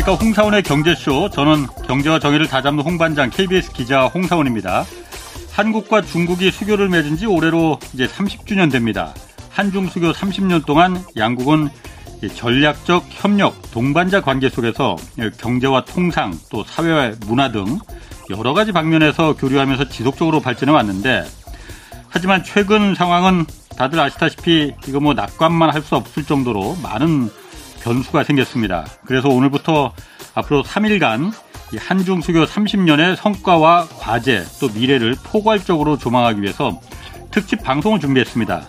[0.00, 0.14] 안녕하십니까.
[0.14, 1.30] 홍사원의 경제쇼.
[1.30, 4.84] 저는 경제와 정의를 다잡는 홍반장 KBS 기자 홍사원입니다.
[5.52, 9.14] 한국과 중국이 수교를 맺은 지 올해로 이제 30주년 됩니다.
[9.50, 11.68] 한중 수교 30년 동안 양국은
[12.34, 14.96] 전략적 협력, 동반자 관계 속에서
[15.38, 17.78] 경제와 통상 또 사회와 문화 등
[18.30, 21.24] 여러 가지 방면에서 교류하면서 지속적으로 발전해 왔는데
[22.08, 23.44] 하지만 최근 상황은
[23.76, 27.30] 다들 아시다시피 이거 뭐 낙관만 할 수 없을 정도로 많은
[27.82, 28.86] 변수가 생겼습니다.
[29.04, 29.92] 그래서 오늘부터
[30.34, 31.32] 앞으로 3일간
[31.78, 36.80] 한중 수교 30년의 성과와 과제 또 미래를 포괄적으로 조망하기 위해서
[37.30, 38.68] 특집 방송을 준비했습니다.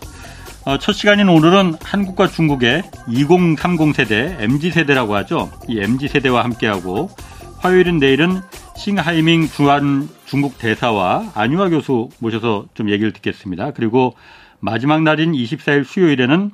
[0.65, 5.51] 어, 첫 시간인 오늘은 한국과 중국의 2030 세대, MZ 세대라고 하죠.
[5.67, 7.09] 이 MZ 세대와 함께하고
[7.57, 8.41] 화요일은 내일은
[8.77, 13.71] 싱하이밍 주한 중국 대사와 안유아 교수 모셔서 좀 얘기를 듣겠습니다.
[13.71, 14.15] 그리고
[14.59, 16.51] 마지막 날인 24일 수요일에는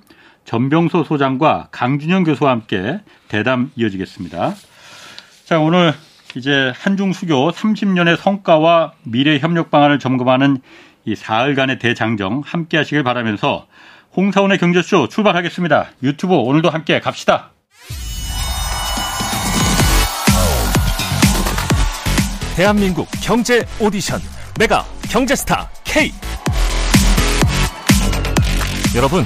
[0.47, 4.55] 전병소 소장과 강준영 교수와 함께 대담 이어지겠습니다.
[5.43, 5.93] 자, 오늘
[6.35, 10.61] 이제 한중 수교 30년의 성과와 미래 협력 방안을 점검하는
[11.03, 13.67] 이 사흘간의 대장정 함께 하시길 바라면서
[14.15, 15.89] 홍사원의 경제쇼 출발하겠습니다.
[16.03, 17.51] 유튜브 오늘도 함께 갑시다.
[22.55, 24.19] 대한민국 경제 오디션
[24.57, 26.11] 메가 경제스타 K
[28.95, 29.25] 여러분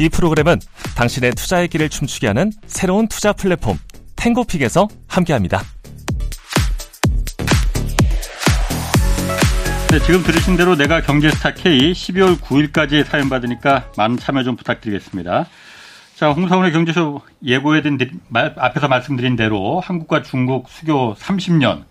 [0.00, 0.58] 이 프로그램은
[0.96, 3.78] 당신의 투자의 길을 춤추게 하는 새로운 투자 플랫폼
[4.16, 5.60] 탱고픽에서 함께합니다.
[9.90, 15.46] 네, 지금 들으신 대로 내가 경제스타 K 12월 9일까지 사연 받으니까 많은 참여 좀 부탁드리겠습니다.
[16.16, 17.98] 자, 홍사원의 경제쇼 예고해둔
[18.56, 21.84] 앞에서 말씀드린 대로 한국과 중국 수교 30년,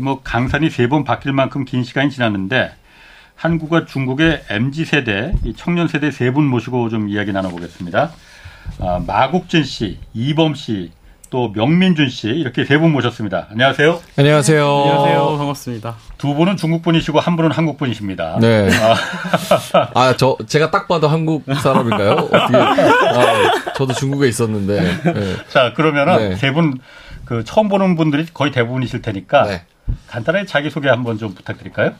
[0.00, 2.72] 뭐 강산이 세 번 바뀔 만큼 긴 시간이 지났는데
[3.46, 8.12] 한국과 중국의 MZ 세대, 청년 세대 세 분 모시고 좀 이야기 나눠보겠습니다.
[8.78, 10.92] 아, 마국진 씨, 이범 씨,
[11.28, 13.48] 또 명민준 씨 이렇게 세 분 모셨습니다.
[13.50, 14.00] 안녕하세요.
[14.16, 14.64] 안녕하세요.
[14.64, 15.38] 안녕하세요.
[15.38, 15.96] 반갑습니다.
[16.18, 18.38] 두 분은 중국 분이시고 한 분은 한국 분이십니다.
[18.40, 18.68] 네.
[18.80, 18.94] 아,
[20.00, 22.10] 아저 제가 딱 봐도 한국 사람인가요?
[22.12, 22.56] 어떻게?
[22.56, 24.80] 아, 저도 중국에 있었는데.
[25.02, 25.36] 네.
[25.48, 26.36] 자 그러면은 네.
[26.36, 26.78] 세분
[27.24, 29.62] 그 처음 보는 분들이 거의 대부분이실 테니까 네.
[30.06, 31.92] 간단하게 자기 소개 한번 좀 부탁드릴까요?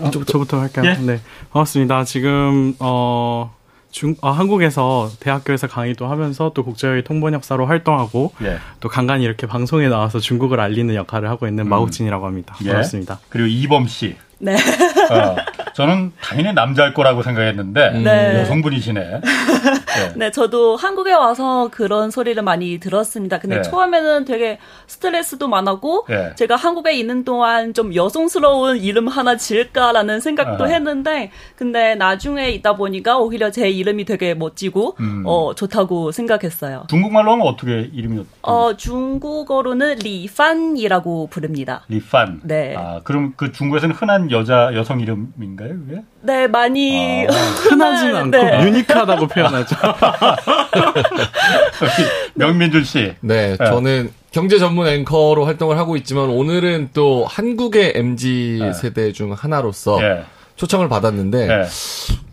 [0.00, 0.90] 어, 저부터, 저부터 할까요?
[0.90, 0.94] 예?
[0.94, 1.20] 네.
[1.52, 2.04] 반갑습니다.
[2.04, 3.54] 지금 어
[3.90, 8.58] 중, 어, 한국에서 대학교에서 강의도 하면서 또 국제회의 통번역사로 활동하고 예.
[8.80, 11.68] 또 간간히 이렇게 방송에 나와서 중국을 알리는 역할을 하고 있는 음.
[11.68, 12.56] 마우진이라고 합니다.
[12.64, 12.70] 예.
[12.70, 13.20] 반갑습니다.
[13.28, 14.16] 그리고 이범 씨.
[14.40, 14.56] 네.
[14.56, 15.36] 어,
[15.74, 18.40] 저는 당연히 남자일 거라고 생각했는데 네.
[18.40, 19.20] 여성분이시네.
[19.64, 20.12] 네.
[20.16, 20.30] 네.
[20.30, 23.38] 저도 한국에 와서 그런 소리를 많이 들었습니다.
[23.38, 23.62] 근데 네.
[23.62, 26.34] 처음에는 되게 스트레스도 많았고 네.
[26.36, 30.66] 제가 한국에 있는 동안 좀 여성스러운 이름 하나 지을까라는 생각도 어.
[30.66, 35.22] 했는데 근데 나중에 있다 보니까 오히려 제 이름이 되게 멋지고 음.
[35.26, 36.84] 어, 좋다고 생각했어요.
[36.88, 38.24] 중국말로 하면 어떻게 이름이?
[38.42, 41.82] 어 중국어로는 리판이라고 부릅니다.
[41.88, 42.40] 리판.
[42.44, 42.74] 네.
[42.76, 46.02] 아 그럼 그 중국에서는 흔한 여자 여성 이름인가요, 그게?
[46.20, 47.32] 네, 많이 아,
[47.68, 48.64] 흔하진 않고 네.
[48.64, 49.76] 유니크하다고 표현 하죠.
[52.34, 53.14] 명민준 씨.
[53.20, 58.72] 네, 네, 저는 경제 전문 앵커로 활동을 하고 있지만 오늘은 또 한국의 MZ 네.
[58.72, 60.24] 세대 중 하나로서 네.
[60.56, 61.64] 초청을 받았는데 네.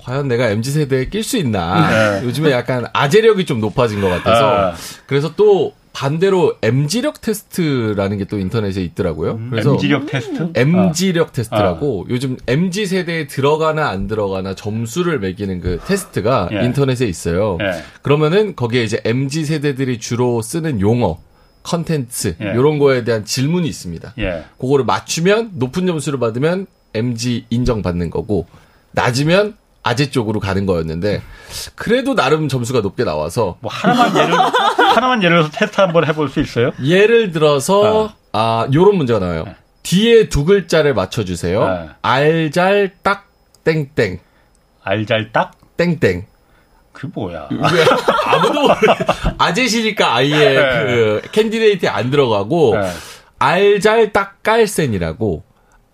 [0.03, 2.19] 과연 내가 MZ 세대에 낄 수 있나?
[2.19, 2.25] 네.
[2.25, 4.73] 요즘에 약간 아재력이 좀 높아진 것 같아서 아.
[5.05, 9.33] 그래서 또 반대로 MZ력 테스트라는 게 또 인터넷에 있더라고요.
[9.33, 10.51] 음, 그래서 MZ력 테스트?
[10.55, 11.31] MZ력 아.
[11.31, 12.09] 테스트라고 아.
[12.09, 16.63] 요즘 MZ 세대에 들어가나 안 들어가나 점수를 매기는 그 테스트가 예.
[16.63, 17.57] 인터넷에 있어요.
[17.61, 17.83] 예.
[18.01, 21.19] 그러면은 거기에 이제 MZ 세대들이 주로 쓰는 용어
[21.63, 22.51] 컨텐츠 예.
[22.53, 24.13] 이런 거에 대한 질문이 있습니다.
[24.19, 24.45] 예.
[24.57, 28.47] 그거를 맞추면 높은 점수를 받으면 MG 인정받는 거고
[28.91, 31.21] 낮으면 아재 쪽으로 가는 거였는데
[31.75, 34.33] 그래도 나름 점수가 높게 나와서 뭐 하나만 예를
[34.95, 36.71] 하나만 예를 들어서 테스트 한번 해볼 수 있어요?
[36.83, 38.13] 예를 들어서 어.
[38.31, 39.45] 아 요런 문제가 나와요.
[39.45, 39.55] 네.
[39.83, 41.67] 뒤에 두 글자를 맞춰주세요.
[41.67, 41.89] 네.
[42.03, 43.27] 알잘딱
[43.63, 44.19] 땡땡.
[44.83, 46.25] 알잘딱 땡땡.
[46.91, 47.49] 그 뭐야?
[48.25, 48.67] 아무래도
[49.39, 50.85] 아재시니까 아예 네.
[50.85, 52.91] 그 candidate에 안 들어가고 네.
[53.39, 55.43] 알잘딱 깔센이라고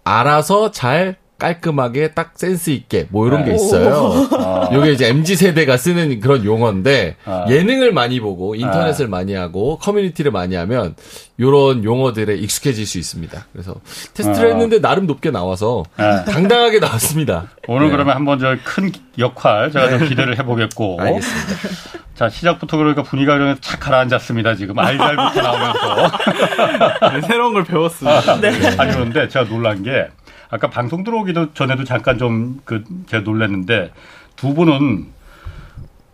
[0.04, 3.52] 알아서 잘 깔끔하게 딱 센스 있게 뭐 이런 네.
[3.52, 4.28] 게 있어요.
[4.32, 4.70] 아.
[4.74, 7.46] 요게 이제 MZ 세대가 쓰는 그런 용어인데 아.
[7.50, 9.10] 예능을 많이 보고 인터넷을 아.
[9.10, 10.96] 많이 하고 커뮤니티를 많이 하면
[11.40, 13.46] 요런 용어들에 익숙해질 수 있습니다.
[13.52, 13.76] 그래서
[14.14, 14.52] 테스트를 아.
[14.54, 16.26] 했는데 나름 높게 나와서 네.
[16.26, 17.48] 당당하게 나왔습니다.
[17.68, 17.92] 오늘 네.
[17.92, 20.10] 그러면 한번 저 큰 역할 제가 좀 네.
[20.10, 20.98] 기대를 해보겠고.
[21.00, 21.56] 알겠습니다.
[22.16, 24.56] 자 시작부터 그러니까 분위기가 좀착 가라앉았습니다.
[24.56, 26.12] 지금 알잘부터 나오면서
[27.14, 28.40] 네, 새로운 걸 배웠습니다.
[28.42, 28.50] 네.
[28.78, 30.08] 아니 그런데 제가 놀란 게.
[30.50, 33.92] 아까 방송 들어오기도 전에도 잠깐 좀 그 제가 놀랐는데
[34.36, 35.08] 두 분은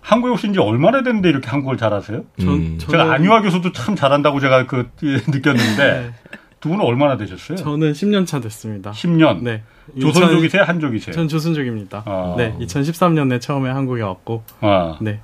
[0.01, 2.23] 한국에 오신 지 얼마나 됐는데 이렇게 한국을 잘하세요?
[2.41, 2.77] 음.
[2.77, 6.13] 제가 안유아 교수도 참 잘한다고 제가 그 느꼈는데 네.
[6.59, 7.57] 두 분은 얼마나 되셨어요?
[7.57, 8.91] 저는 10년 차 됐습니다.
[8.91, 9.41] 10년.
[9.41, 9.63] 네.
[9.99, 11.13] 조선족이세요, 한족이세요?
[11.13, 12.03] 전 조선족입니다.
[12.05, 12.35] 아.
[12.37, 14.43] 네, 2013년에 처음에 한국에 왔고.
[14.61, 14.97] 아.
[15.01, 15.19] 네.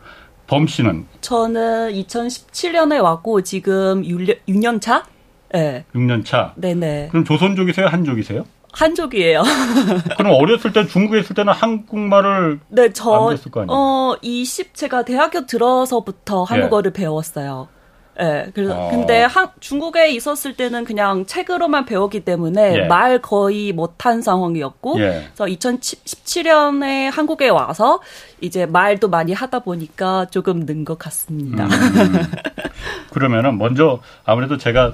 [0.47, 1.05] 범 씨는?
[1.21, 5.05] 저는 2017년에 왔고 지금 6년 차?
[5.53, 5.85] 네.
[5.93, 6.53] 6년 차.
[6.55, 7.09] 네네.
[7.11, 8.45] 그럼 조선족이세요, 한족이세요?
[8.71, 9.43] 한족이에요.
[10.17, 13.33] 그럼 어렸을 때 중국에 있을 때는 한국말을 네, 저
[13.67, 16.53] 어, 20 제가 대학교 들어서부터 예.
[16.53, 17.01] 한국어를 예.
[17.01, 17.67] 배웠어요.
[17.71, 17.79] 예.
[18.23, 18.89] 네, 그래서 어.
[18.91, 22.81] 근데 한, 중국에 있었을 때는 그냥 책으로만 배웠기 때문에 예.
[22.87, 25.29] 말 거의 못한 상황이었고, 예.
[25.33, 28.01] 그래서 2017년에 한국에 와서
[28.41, 31.65] 이제 말도 많이 하다 보니까 조금 는 것 같습니다.
[31.65, 31.69] 음.
[33.11, 34.93] 그러면은 먼저 아무래도 제가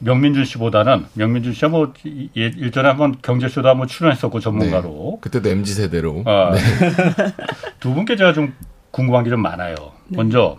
[0.00, 1.92] 명민준 씨보다는 명민준 씨가 뭐
[2.36, 5.18] 예, 일전에 한번 경제쇼도 한번 출연했었고 전문가로 네.
[5.20, 6.60] 그때도 mz 세대로 아, 네.
[7.80, 8.54] 두 분께 제가 좀
[8.90, 9.74] 궁금한 게 좀 많아요.
[10.08, 10.16] 네.
[10.16, 10.56] 먼저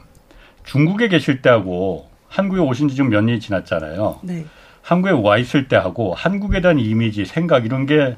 [0.63, 4.19] 중국에 계실 때하고 한국에 오신 지 좀 몇 년이 지났잖아요.
[4.23, 4.45] 네.
[4.83, 8.15] 한국에 와 있을 때하고 한국에 대한 이미지, 생각 이런 게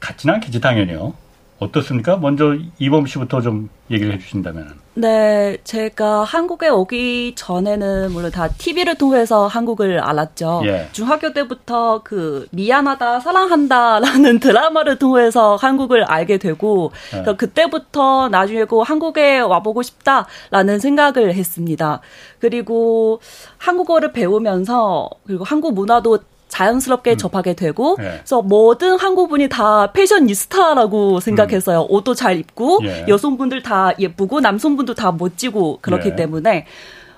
[0.00, 1.14] 같지는 않겠지 당연히요.
[1.58, 2.16] 어떻습니까?
[2.16, 4.74] 먼저 이범 씨부터 좀 얘기를 해주신다면.
[4.94, 10.62] 네, 제가 한국에 오기 전에는 물론 다 TV를 통해서 한국을 알았죠.
[10.64, 10.88] 예.
[10.92, 17.34] 중학교 때부터 그 미안하다, 사랑한다라는 드라마를 통해서 한국을 알게 되고 예.
[17.34, 22.00] 그때부터 나중에 고 한국에 와보고 싶다라는 생각을 했습니다.
[22.38, 23.20] 그리고
[23.58, 26.18] 한국어를 배우면서 그리고 한국 문화도
[26.48, 27.16] 자연스럽게 음.
[27.16, 28.02] 접하게 되고 예.
[28.02, 31.82] 그래서 모든 한국분이 다 패셔니스타라고 생각했어요.
[31.82, 31.86] 음.
[31.88, 33.06] 옷도 잘 입고 예.
[33.08, 36.16] 여성분들 다 예쁘고 남성분도 다 멋지고 그렇기 예.
[36.16, 36.66] 때문에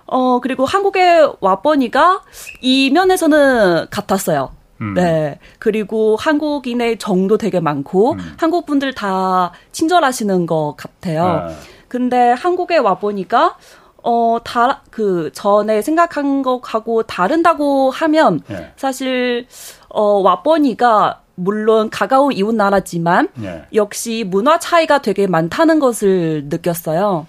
[0.07, 2.23] 어 그리고 한국에 와 보니까
[2.63, 4.51] 이 면에서는 같았어요.
[4.81, 4.95] 음.
[4.95, 5.39] 네.
[5.59, 8.19] 그리고 한국인의 정도 되게 많고 음.
[8.39, 11.25] 한국 분들 다 친절하시는 것 같아요.
[11.25, 11.49] 아.
[11.89, 13.57] 근데 한국에 와 보니까
[14.03, 18.73] 어, 다, 그, 전에 생각한 것하고 다른다고 하면, 예.
[18.77, 19.47] 사실,
[19.89, 23.65] 어, 와보니가, 물론 가까운 이웃 나라지만, 예.
[23.75, 27.27] 역시 문화 차이가 되게 많다는 것을 느꼈어요.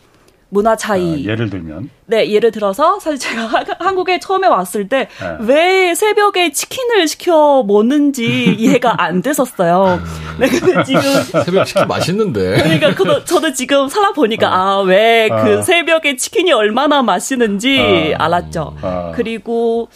[0.49, 1.25] 문화 차이.
[1.27, 1.89] 어, 예를 들면?
[2.07, 5.07] 네, 예를 들어서 사실 제가 한국에 처음에 왔을 때왜
[5.45, 5.95] 네.
[5.95, 10.01] 새벽에 치킨을 시켜 먹는지 이해가 안 됐었어요.
[10.39, 11.01] 네, 근데 지금
[11.45, 12.63] 새벽 치킨 맛있는데.
[12.63, 14.51] 그러니까 그도, 저도 지금 살아 보니까 어.
[14.51, 15.61] 아, 왜그 어.
[15.61, 18.23] 새벽에 치킨이 얼마나 맛있는지 어.
[18.23, 18.75] 알았죠.
[18.81, 19.11] 어.
[19.15, 19.87] 그리고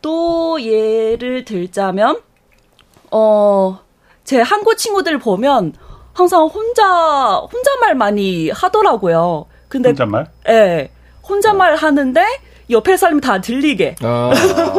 [0.00, 2.20] 또 예를 들자면
[3.10, 3.80] 어,
[4.24, 5.74] 제 한국 친구들 보면
[6.14, 9.46] 항상 혼자 혼자말 많이 하더라고요.
[9.68, 10.26] 근데 혼잣말?
[10.48, 10.52] 예.
[10.52, 10.90] 네,
[11.28, 12.22] 혼잣말 하는데
[12.70, 13.96] 옆에 사람이 다 들리게.
[14.02, 14.30] 어,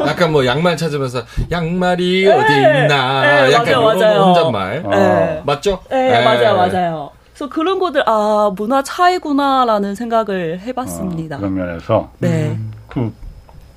[0.08, 3.22] 약간 뭐 양말 찾으면서 양말이 네, 어디 있나.
[3.48, 4.22] 네, 약간 맞아요, 맞아요.
[4.26, 4.84] 혼잣말.
[4.90, 5.42] 네.
[5.46, 5.80] 맞죠?
[5.90, 7.10] 네, 네, 맞아요, 맞아요.
[7.34, 11.38] 그래서 그런 것들 아 문화 차이구나라는 생각을 해봤습니다.
[11.38, 12.50] 어, 그런 면에서 네.
[12.50, 13.14] 음, 그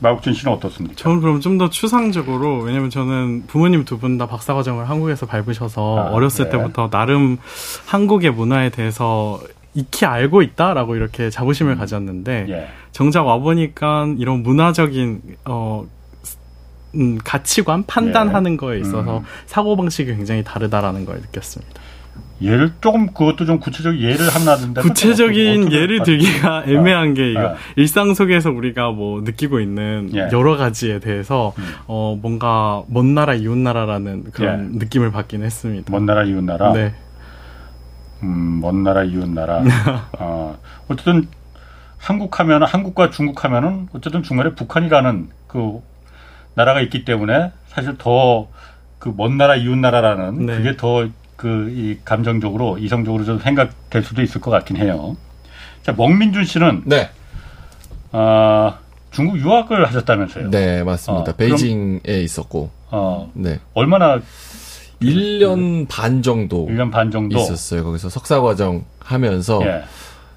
[0.01, 0.97] 마국진 씨는 어떻습니까?
[0.97, 5.97] 저는 그럼 좀 더 추상적으로 왜냐면 저는 부모님 두 분 다 박사 과정을 한국에서 밟으셔서
[5.99, 6.51] 아, 어렸을 네.
[6.59, 7.39] 때부터 나름
[7.87, 9.39] 한국의 문화에 대해서
[9.75, 11.79] 익히 알고 있다라고 이렇게 자부심을 음.
[11.79, 12.69] 가졌는데 예.
[12.93, 15.87] 정작 와 보니까 이런 문화적인 어
[16.95, 18.57] 음, 가치관 판단하는 예.
[18.57, 19.25] 거에 있어서 음.
[19.47, 21.81] 사고 방식이 굉장히 다르다라는 걸 느꼈습니다.
[22.43, 24.83] 예를 조금 그것도 좀 구체적 예를 하나 든다.
[24.83, 27.55] 구체적인 어떻게, 예를 들기가 애매한 아, 게 이거 아.
[27.77, 30.29] 일상 속에서 우리가 뭐 느끼고 있는 예.
[30.33, 31.65] 여러 가지에 대해서 음.
[31.87, 34.79] 어 뭔가 먼 나라 이웃 나라라는 그런 예.
[34.79, 35.91] 느낌을 받긴 했습니다.
[35.91, 36.73] 먼 나라 이웃 나라.
[36.73, 36.93] 네.
[38.23, 39.63] 음, 먼 나라, 이웃 나라.
[40.19, 40.57] 어,
[40.89, 41.29] 어쨌든
[41.99, 45.81] 한국 하면 한국과 중국 하면은 어쨌든 중간에 북한이라는 그
[46.55, 48.49] 나라가 있기 때문에 사실 더
[48.99, 50.57] 그 먼 나라, 이웃 나라라는 네.
[50.59, 55.17] 그게 더 그 이 감정적으로 이성적으로 좀 생각될 수도 있을 것 같긴 해요.
[55.83, 57.11] 자, 먹민준 씨는 네.
[58.13, 58.79] 아,
[59.11, 60.51] 중국 유학을 하셨다면서요?
[60.51, 61.33] 네, 맞습니다.
[61.33, 62.71] 어, 베이징에 그럼, 있었고.
[62.93, 63.59] 어, 네.
[63.75, 64.21] 얼마나
[65.03, 67.85] 1년 반 정도 1년 반 정도 있었어요.
[67.85, 69.83] 거기서 석사 과정 하면서 예.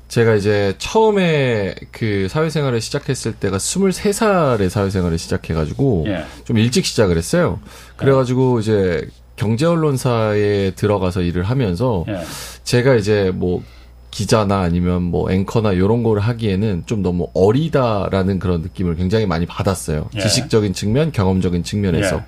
[0.07, 6.25] 제가 이제 처음에 그 사회생활을 시작했을 때가 23살에 사회생활을 시작해가지고 예.
[6.43, 7.59] 좀 일찍 시작을 했어요.
[7.95, 12.21] 그래가지고 이제 경제 언론사에 들어가서 일을 하면서 예.
[12.63, 13.63] 제가 이제 뭐
[14.11, 20.07] 기자나 아니면 뭐 앵커나 이런 걸 하기에는 좀 너무 어리다라는 그런 느낌을 굉장히 많이 받았어요.
[20.15, 20.19] 예.
[20.19, 22.23] 지식적인 측면, 경험적인 측면에서.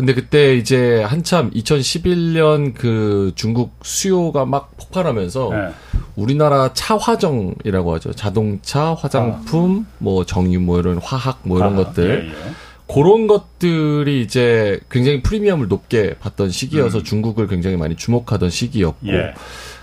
[0.00, 0.06] 예.
[0.06, 5.68] 근데 그때 이제 한참 2011년 그 중국 수요가 막 폭발하면서 네.
[6.16, 8.12] 우리나라 차 화정이라고 하죠.
[8.12, 9.94] 자동차, 화장품, 아.
[9.98, 12.24] 뭐 정유 뭐 이런 화학 뭐 이런 아, 것들.
[12.24, 12.54] 예, 예.
[12.92, 17.04] 그런 것들이 이제 굉장히 프리미엄을 높게 받던 시기여서 음.
[17.04, 19.34] 중국을 굉장히 많이 주목하던 시기였고 예.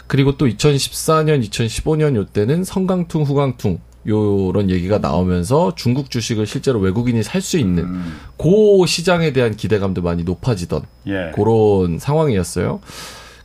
[0.07, 7.41] 그리고 또 2014년, 2015년 요때는 성강퉁, 후강퉁 요런 얘기가 나오면서 중국 주식을 실제로 외국인이 살
[7.41, 8.17] 수 있는 음.
[8.37, 11.31] 그 시장에 대한 기대감도 많이 높아지던 예.
[11.35, 12.79] 그런 상황이었어요.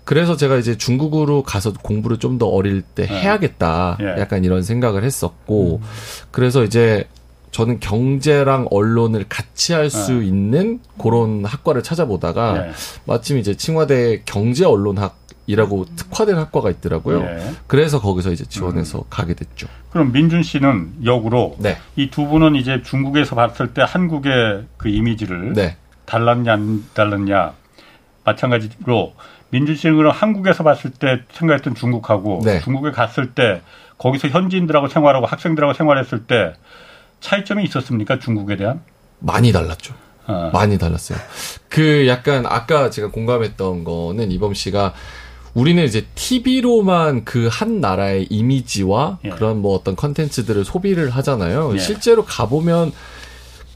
[0.05, 3.21] 그래서 제가 이제 중국으로 가서 공부를 좀 더 어릴 때 네.
[3.21, 3.99] 해야겠다.
[4.01, 4.21] 예.
[4.21, 5.87] 약간 이런 생각을 했었고 음.
[6.31, 7.05] 그래서 이제
[7.53, 10.27] 저는 경제랑 언론을 같이 할수 네.
[10.27, 12.71] 있는 그런 학과를 찾아보다가 네.
[13.05, 17.23] 마침 이제 칭화대 경제 언론학 이라고 특화된 학과가 있더라고요.
[17.23, 17.53] 네.
[17.67, 19.05] 그래서 거기서 이제 지원해서 음.
[19.11, 19.67] 가게 됐죠.
[19.91, 21.79] 그럼 민준 씨는 역으로 네.
[21.97, 25.77] 이두 분은 이제 중국에서 봤을 때 한국의 그 이미지를 네.
[26.05, 27.53] 달랐냐 안 달랐냐
[28.25, 29.15] 마찬가지로
[29.51, 32.61] 민준 씨는 그럼 한국에서 봤을 때 생각했던 중국하고 네.
[32.61, 33.63] 중국에 갔을 때
[33.99, 36.55] 거기서 현지인들하고 생활하고 학생들하고 생활했을 때
[37.21, 38.19] 차이점이 있었습니까?
[38.19, 38.81] 중국에 대한?
[39.19, 39.95] 많이 달랐죠.
[40.27, 40.51] 어.
[40.53, 41.19] 많이 달랐어요.
[41.69, 44.95] 그 약간 아까 제가 공감했던 거는 이범 씨가
[45.55, 49.29] 우리는 이제 TV로만 그 한 나라의 이미지와 예.
[49.31, 51.73] 그런 뭐 어떤 컨텐츠들을 소비를 하잖아요.
[51.75, 51.79] 예.
[51.79, 52.93] 실제로 가보면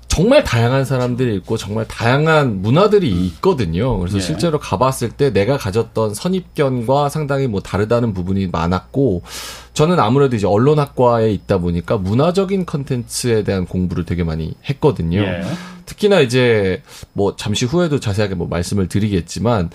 [0.09, 3.19] 정말 다양한 사람들이 있고 정말 다양한 문화들이 음.
[3.35, 3.99] 있거든요.
[3.99, 4.21] 그래서 예.
[4.23, 9.23] 실제로 가봤을 때 내가 가졌던 선입견과 상당히 뭐 다르다는 부분이 많았고
[9.75, 15.21] 저는 아무래도 이제 언론학과에 있다 보니까 문화적인 컨텐츠에 대한 공부를 되게 많이 했거든요.
[15.21, 15.43] 예.
[15.85, 19.71] 특히나 이제 뭐 잠시 후에도 자세하게 뭐 말씀을 드리겠지만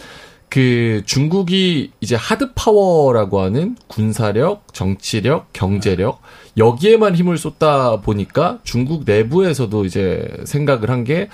[0.51, 6.21] 그 중국이 이제 hard power라고 하는 군사력, 정치력, 경제력
[6.57, 11.29] 여기에만 힘을 쏟다 보니까 중국 내부에서도 이제 생각을 한 게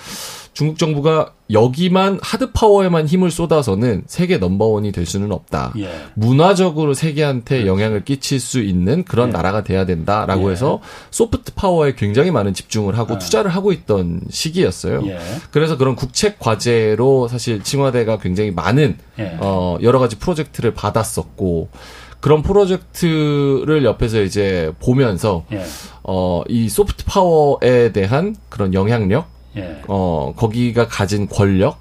[0.58, 5.72] 중국 정부가 여기만 하드 파워에만 힘을 쏟아서는 세계 넘버원이 될 수는 없다.
[5.78, 5.88] 예.
[6.14, 7.68] 문화적으로 세계한테 그렇지.
[7.68, 9.32] 영향을 끼칠 수 있는 그런 예.
[9.34, 10.52] 나라가 돼야 된다라고 예.
[10.54, 10.80] 해서
[11.12, 13.18] 소프트 파워에 굉장히 많은 집중을 하고 아.
[13.18, 15.06] 투자를 하고 있던 시기였어요.
[15.06, 15.20] 예.
[15.52, 19.36] 그래서 그런 국책 과제로 사실 칭화대가 굉장히 많은 예.
[19.38, 21.68] 어 여러 가지 프로젝트를 받았었고
[22.18, 25.62] 그런 프로젝트를 옆에서 이제 보면서 예.
[26.02, 29.82] 어이 소프트 파워에 대한 그런 영향력, 예.
[29.88, 31.80] 어 거기가 가진 권력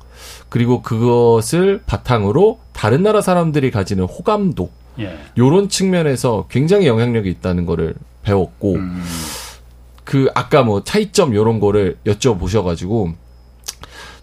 [0.50, 4.70] 그리고 그것을 바탕으로 다른 나라 사람들이 가지는 호감도
[5.00, 5.18] 예.
[5.38, 9.04] 요런 측면에서 굉장히 영향력이 있다는 거를 배웠고 음.
[10.04, 13.14] 그 아까 뭐 차이점 요런 거를 여쭤보셔가지고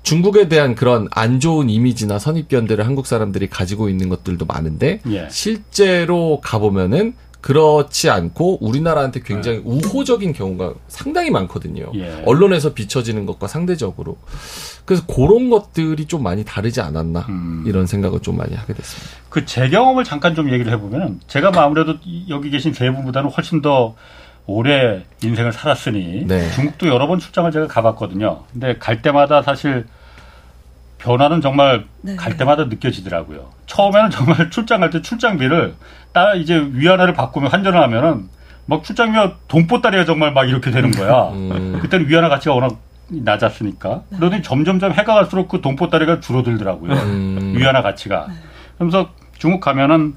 [0.03, 5.29] 중국에 대한 그런 안 좋은 이미지나 선입견들을 한국 사람들이 가지고 있는 것들도 많은데 예.
[5.31, 9.63] 실제로 가보면은 그렇지 않고 우리나라한테 굉장히 네.
[9.67, 11.93] 우호적인 경우가 상당히 많거든요.
[11.95, 12.23] 예.
[12.25, 14.17] 언론에서 비춰지는 것과 상대적으로.
[14.87, 17.63] 그래서 그런 것들이 좀 많이 다르지 않았나 음.
[17.67, 19.11] 이런 생각을 좀 많이 하게 됐습니다.
[19.29, 21.97] 그 제 경험을 잠깐 좀 얘기를 해보면 제가 뭐 아무래도
[22.31, 23.95] 여기 계신 세 분보다는 훨씬 더
[24.47, 26.51] 오래 인생을 살았으니 네.
[26.53, 28.45] 중국도 여러 번 출장을 제가 가봤거든요.
[28.55, 29.85] 근데 갈 때마다 사실
[31.05, 32.17] 변화는 정말 네.
[32.17, 33.51] 갈 때마다 느껴지더라고요.
[33.67, 35.75] 처음에는 정말 출장 갈 때 출장비를
[36.13, 38.29] 딱 이제 위안화를 바꾸면 환전을 하면은
[38.67, 41.29] 막 출장비가 돈보따리가 정말 막 이렇게 되는 거야.
[41.33, 41.79] 음.
[41.83, 44.03] 그때는 위안화 가치가 워낙 낮았으니까.
[44.09, 44.17] 네.
[44.19, 46.93] 그러더니 점점점 해가 갈수록 그 돈보따리가 줄어들더라고요.
[46.95, 47.53] 음.
[47.55, 48.27] 위안화 가치가.
[48.29, 48.35] 네.
[48.77, 50.15] 그러면서 중국 가면은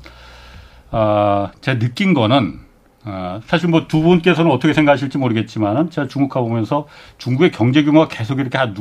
[0.92, 2.60] 어, 제가 느낀 거는
[3.08, 6.88] 어, 사실 뭐 두 분께서는 어떻게 생각하실지 모르겠지만은 제가 중국 가보면서
[7.18, 8.76] 중국의 경제 규모가 계속 이렇게 한,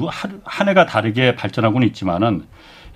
[0.44, 2.44] 한 해가 다르게 발전하고는 있지만은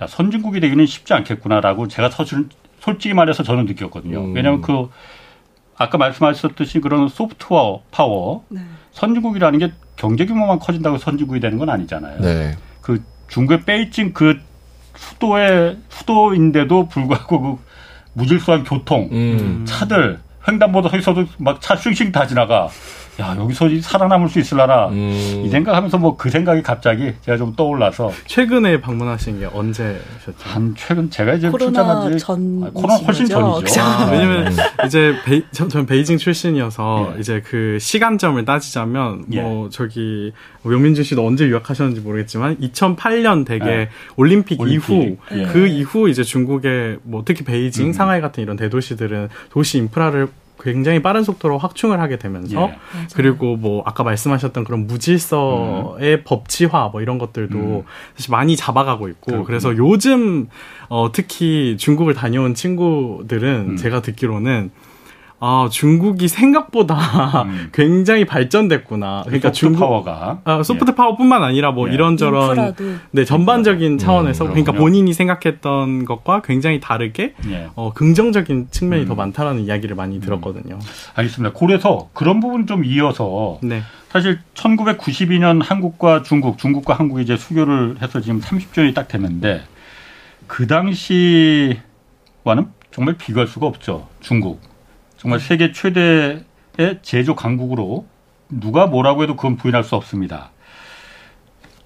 [0.03, 2.49] 야, 선진국이 되기는 쉽지 않겠구나라고 제가 사실
[2.81, 4.25] 솔직히 말해서 저는 느꼈거든요.
[4.25, 4.35] 음.
[4.35, 4.89] 왜냐하면 그
[5.77, 8.61] 아까 말씀하셨듯이 그런 소프트웨어 파워 네.
[8.93, 12.21] 선진국이라는 게 경제 규모만 커진다고 선진국이 되는 건 아니잖아요.
[12.21, 12.57] 네.
[12.81, 14.41] 그 중국의 베이징 그
[14.97, 17.63] 수도의 수도인데도 불구하고 그
[18.15, 19.65] 무질서한 교통, 음.
[19.65, 22.69] 차들 횡단보도 서 있어도 막차 싱싱 다 지나가.
[23.21, 25.43] 야 여기서 살아남을 수 있을라나 음.
[25.45, 30.35] 이 생각하면서 뭐 그 생각이 갑자기 제가 좀 떠올라서 최근에 방문하신 게 언제셨죠?
[30.39, 33.81] 한 최근 제가 이제 코로나 전 아, 코로나 훨씬 전이죠.
[33.81, 34.63] 아, 왜냐면 네.
[34.87, 37.21] 이제 베이, 전, 전 베이징 출신이어서 네.
[37.21, 39.41] 이제 그 시간점을 따지자면 예.
[39.41, 43.89] 뭐 저기 명민준 씨도 언제 유학하셨는지 모르겠지만 2008년 되게 네.
[44.17, 45.47] 올림픽, 올림픽, 이후 예.
[45.47, 47.93] 그 이후 이제 중국의 뭐 특히 베이징, 음.
[47.95, 50.29] 상하이 같은 이런 대도시들은 도시 인프라를
[50.61, 52.79] 굉장히 빠른 속도로 확충을 하게 되면서 예.
[53.15, 56.23] 그리고 뭐 아까 말씀하셨던 그런 무질서의 음.
[56.25, 57.83] 법치화 뭐 이런 것들도 음.
[58.17, 59.47] 사실 많이 잡아가고 있고 그렇군요.
[59.47, 60.49] 그래서 요즘
[60.89, 63.77] 어 특히 중국을 다녀온 친구들은 음.
[63.77, 64.71] 제가 듣기로는
[65.43, 67.71] 아, 중국이 생각보다 음.
[67.73, 69.23] 굉장히 발전됐구나.
[69.25, 70.95] 그러니까 소프트 중국 파워가 아, 소프트 예.
[70.95, 71.95] 파워뿐만 아니라 뭐 예.
[71.95, 72.85] 이런저런 인프라도.
[73.11, 73.99] 네 전반적인 음.
[73.99, 77.71] 차원에서 음, 그러니까 본인이 생각했던 것과 굉장히 다르게 예.
[77.75, 79.09] 어, 긍정적인 측면이 음.
[79.09, 80.21] 더 많다라는 이야기를 많이 음.
[80.21, 80.79] 들었거든요.
[81.15, 81.59] 알겠습니다.
[81.59, 83.81] 그래서 그런 부분 좀 이어서 네.
[84.11, 89.63] 사실 1992년 한국과 중국, 중국과 한국이 이제 수교를 해서 지금 30주년이 딱 됐는데
[90.47, 91.81] 그 당시와는
[92.91, 94.09] 정말 비교할 수가 없죠.
[94.21, 94.70] 중국.
[95.21, 96.45] 정말 세계 최대의
[97.03, 98.07] 제조 강국으로
[98.49, 100.51] 누가 뭐라고 해도 그건 부인할 수 없습니다.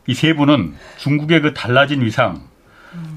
[0.07, 2.43] 이 세 분은 중국의 그 달라진 위상,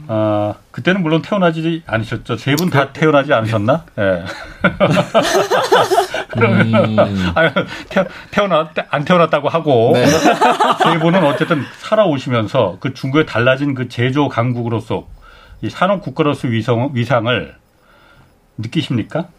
[0.07, 2.38] 아, 그때는 물론 태어나지 않으셨죠.
[2.38, 3.86] 세 분 다 태어나지 않으셨나?
[4.00, 4.01] 예.
[4.01, 4.25] 네.
[6.38, 6.95] 음.
[8.31, 10.05] 태어났, 안 태어났다고 하고, 네.
[10.83, 15.07] 세 분은 어쨌든 살아오시면서 그 중국의 달라진 그 제조 강국으로서
[15.62, 17.55] 이 산업 국가로서 위성, 위상을
[18.58, 19.30] 느끼십니까?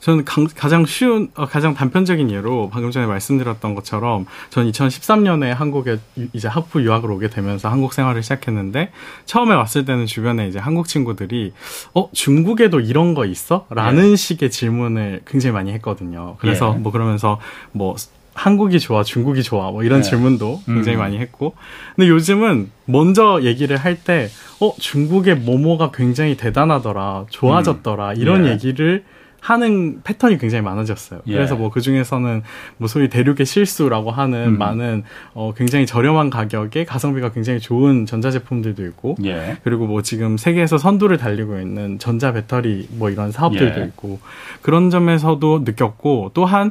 [0.00, 5.98] 저는 가장 쉬운, 어, 가장 단편적인 예로 방금 전에 말씀드렸던 것처럼 저는 2013년에 한국에
[6.32, 8.90] 이제 학부 유학을 오게 되면서 한국 생활을 시작했는데
[9.26, 11.52] 처음에 왔을 때는 주변에 이제 한국 친구들이
[11.94, 13.66] 어 중국에도 이런 거 있어?
[13.70, 14.16] 라는 예.
[14.16, 16.36] 식의 질문을 굉장히 많이 했거든요.
[16.38, 16.78] 그래서 예.
[16.78, 17.38] 뭐 그러면서
[17.72, 17.94] 뭐
[18.34, 20.08] 한국이 좋아, 중국이 좋아, 뭐 이런 네.
[20.08, 21.00] 질문도 굉장히 음.
[21.00, 21.54] 많이 했고.
[21.96, 24.28] 근데 요즘은 먼저 얘기를 할 때,
[24.60, 28.16] 어, 중국의 모모가 굉장히 대단하더라, 좋아졌더라, 음.
[28.16, 28.52] 이런 예.
[28.52, 29.04] 얘기를
[29.42, 31.20] 하는 패턴이 굉장히 많아졌어요.
[31.26, 31.32] 예.
[31.32, 32.42] 그래서 뭐 그 중에서는
[32.76, 34.58] 뭐 소위 대륙의 실수라고 하는 음.
[34.58, 35.02] 많은
[35.34, 39.56] 어 굉장히 저렴한 가격에 가성비가 굉장히 좋은 전자 제품들도 있고 예.
[39.64, 43.84] 그리고 뭐 지금 세계에서 선두를 달리고 있는 전자 배터리 뭐 이런 사업들도 예.
[43.86, 44.20] 있고
[44.60, 46.70] 그런 점에서도 느꼈고 또한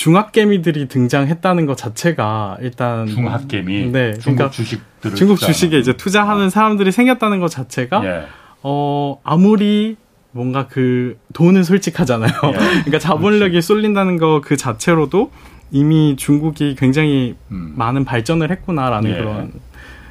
[0.00, 6.90] 중학개미들이 등장했다는 것 자체가 일단 중학개미 네 중국 그러니까 주식들 중국 주식에 이제 투자하는 사람들이
[6.90, 8.24] 생겼다는 것 자체가 예.
[8.62, 9.98] 어 아무리
[10.30, 12.32] 뭔가 그 돈은 솔직하잖아요.
[12.32, 12.52] 예.
[12.80, 13.66] 그러니까 자본력이 그렇지.
[13.66, 15.32] 쏠린다는 거 그 자체로도
[15.70, 17.74] 이미 중국이 굉장히 음.
[17.76, 19.16] 많은 발전을 했구나라는 예.
[19.18, 19.36] 그런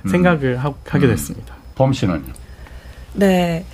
[0.04, 0.08] 음.
[0.08, 1.10] 생각을 하, 게 음.
[1.10, 1.56] 됐습니다.
[1.74, 2.32] 범 씨는요?
[3.14, 3.66] 네,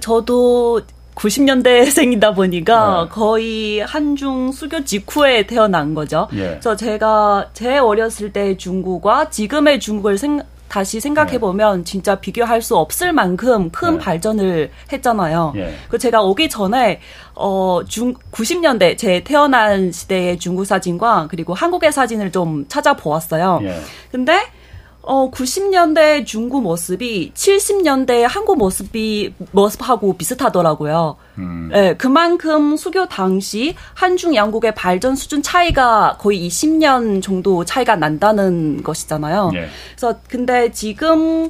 [0.00, 0.80] 저도
[1.18, 3.08] 90년대생이다 보니까 네.
[3.10, 6.28] 거의 한중 수교 직후에 태어난 거죠.
[6.34, 6.50] 예.
[6.50, 11.84] 그래서 제가 제 어렸을 때 중국과 지금의 중국을 생, 다시 생각해 보면 네.
[11.84, 13.98] 진짜 비교할 수 없을 만큼 큰 네.
[13.98, 15.54] 발전을 했잖아요.
[15.56, 15.74] 예.
[15.88, 17.00] 그 제가 오기 전에
[17.34, 23.60] 어중 90년대 제 태어난 시대의 중국 사진과 그리고 한국의 사진을 좀 찾아보았어요.
[23.64, 23.80] 예.
[24.12, 24.40] 근데
[25.08, 31.16] 어 90년대 중국 모습이 70년대 한국 모습이 모습하고 비슷하더라고요.
[31.38, 31.70] 음.
[31.72, 39.52] 네, 그만큼 수교 당시 한중 양국의 발전 수준 차이가 거의 20년 정도 차이가 난다는 것이잖아요.
[39.54, 39.68] 예.
[39.96, 41.48] 그래서 근데 지금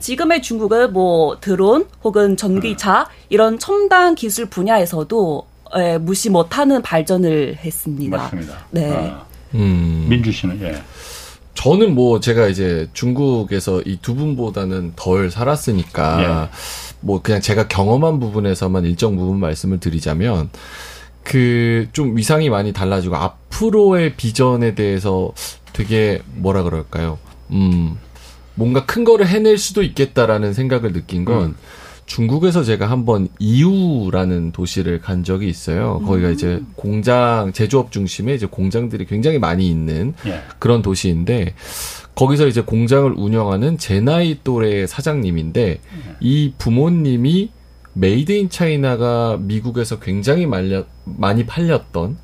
[0.00, 3.04] 지금의 중국은 뭐 드론 혹은 전기차 음.
[3.28, 5.46] 이런 첨단 기술 분야에서도
[5.78, 8.16] 예, 무시 못하는 발전을 했습니다.
[8.16, 8.66] 맞습니다.
[8.72, 8.92] 네.
[8.92, 9.24] 아.
[9.54, 10.06] 음.
[10.08, 10.82] 민주 씨는 예.
[11.56, 16.48] 저는 뭐 제가 이제 중국에서 이 두 분보다는 덜 살았으니까 예.
[17.00, 20.50] 뭐 그냥 제가 경험한 부분에서만 일정 부분 말씀을 드리자면
[21.24, 25.32] 그 좀 위상이 많이 달라지고 앞으로의 비전에 대해서
[25.72, 27.18] 되게 뭐라 그럴까요?
[27.50, 27.96] 음
[28.54, 31.56] 뭔가 큰 거를 해낼 수도 있겠다라는 생각을 느낀 건 음.
[32.06, 36.00] 중국에서 제가 한번 이우라는 도시를 간 적이 있어요.
[36.06, 36.72] 거기가 이제 음.
[36.76, 40.42] 공장 제조업 중심에 이제 공장들이 굉장히 많이 있는 예.
[40.58, 41.54] 그런 도시인데
[42.14, 45.80] 거기서 이제 공장을 운영하는 제 나이 또래 사장님인데 예.
[46.20, 47.50] 이 부모님이
[47.92, 52.18] made in China가 미국에서 굉장히 말려, 많이 팔렸던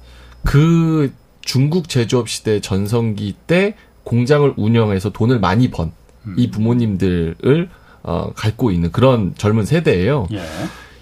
[0.45, 5.90] 그 중국 제조업 시대 전성기 때 공장을 운영해서 돈을 많이 번이
[6.27, 6.51] 음.
[6.53, 7.68] 부모님들을
[8.03, 10.29] 어, 갖고 있는 그런 젊은 세대예요.
[10.33, 10.41] 예.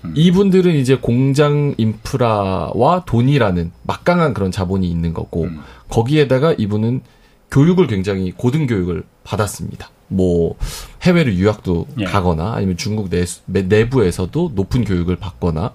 [0.05, 0.13] 음.
[0.15, 5.61] 이분들은 이제 공장 인프라와 돈이라는 막강한 그런 자본이 있는 거고 음.
[5.89, 7.03] 거기에다가 이분은
[7.51, 9.91] 교육을 굉장히 고등 교육을 받았습니다.
[10.09, 10.57] 뭐
[11.03, 12.05] 해외로 유학도 예.
[12.05, 15.73] 가거나 아니면 중국 내, 내부에서도 높은 교육을 받거나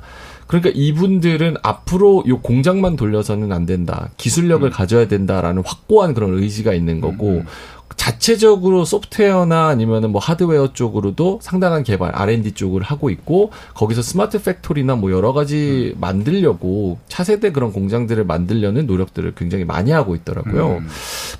[0.48, 4.10] 그러니까 이분들은 앞으로 요 공장만 돌려서는 안 된다.
[4.18, 4.72] 기술력을 음.
[4.72, 7.46] 가져야 된다라는 확고한 그런 의지가 있는 거고 음.
[7.95, 8.05] 음.
[8.05, 14.95] 자체적으로 소프트웨어나 아니면은 뭐 하드웨어 쪽으로도 상당한 개발 R&D 쪽을 하고 있고 거기서 smart factory나
[14.95, 16.01] 뭐 여러 가지 음.
[16.01, 20.77] 만들려고 차세대 그런 공장들을 만들려는 노력들을 굉장히 많이 하고 있더라고요.
[20.77, 20.88] 음.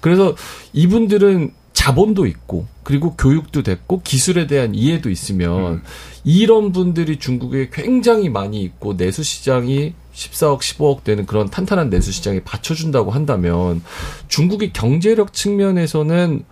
[0.02, 0.36] 그래서
[0.74, 5.82] 이분들은 자본도 있고 그리고 교육도 됐고 기술에 대한 이해도 있으면 음.
[6.24, 12.40] 이런 분들이 중국에 굉장히 많이 있고 내수 시장이 14억, 15억 되는 그런 탄탄한 내수 시장에
[12.44, 13.84] 받쳐준다고 한다면
[14.28, 16.44] 중국이 경제력 측면에서는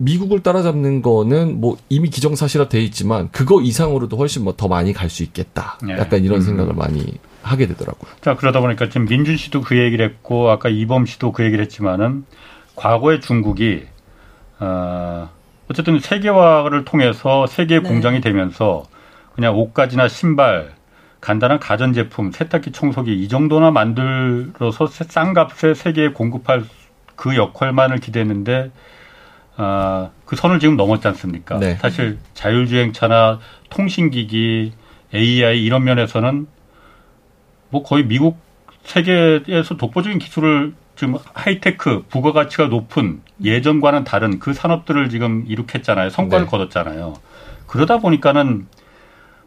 [0.00, 5.08] 미국을 따라잡는 거는 뭐 이미 기정사실화 돼 있지만 그거 이상으로도 훨씬 뭐 더 많이 갈
[5.08, 5.78] 수 있겠다.
[5.82, 5.94] 네.
[5.98, 6.42] 약간 이런 음.
[6.42, 8.10] 생각을 많이 하게 되더라고요.
[8.20, 12.24] 자 그러다 보니까 지금 민준 씨도 그 얘기를 했고 아까 이범 씨도 그 얘기를 했지만은
[12.76, 13.84] 과거에 중국이
[14.60, 15.30] 어,
[15.70, 17.88] 어쨌든 세계화를 통해서 세계 네.
[17.88, 18.84] 공장이 되면서
[19.34, 20.74] 그냥 옷가지나 신발
[21.20, 26.64] 간단한 가전제품, 세탁기, 청소기 이 정도나 만들어서 싼 값에 세계에 공급할
[27.16, 28.70] 그 역할만을 기대했는데
[29.56, 31.58] 아, 그 선을 지금 넘었지 않습니까?
[31.58, 31.74] 네.
[31.76, 34.72] 사실 자율주행차나 통신기기,
[35.12, 36.46] AI 이런 면에서는
[37.70, 38.38] 뭐 거의 미국
[38.84, 46.10] 세계에서 독보적인 기술을 지금 하이테크, 부가가치가 높은 예전과는 다른 그 산업들을 지금 이룩했잖아요.
[46.10, 46.50] 성과를 네.
[46.50, 47.14] 거뒀잖아요.
[47.66, 48.66] 그러다 보니까는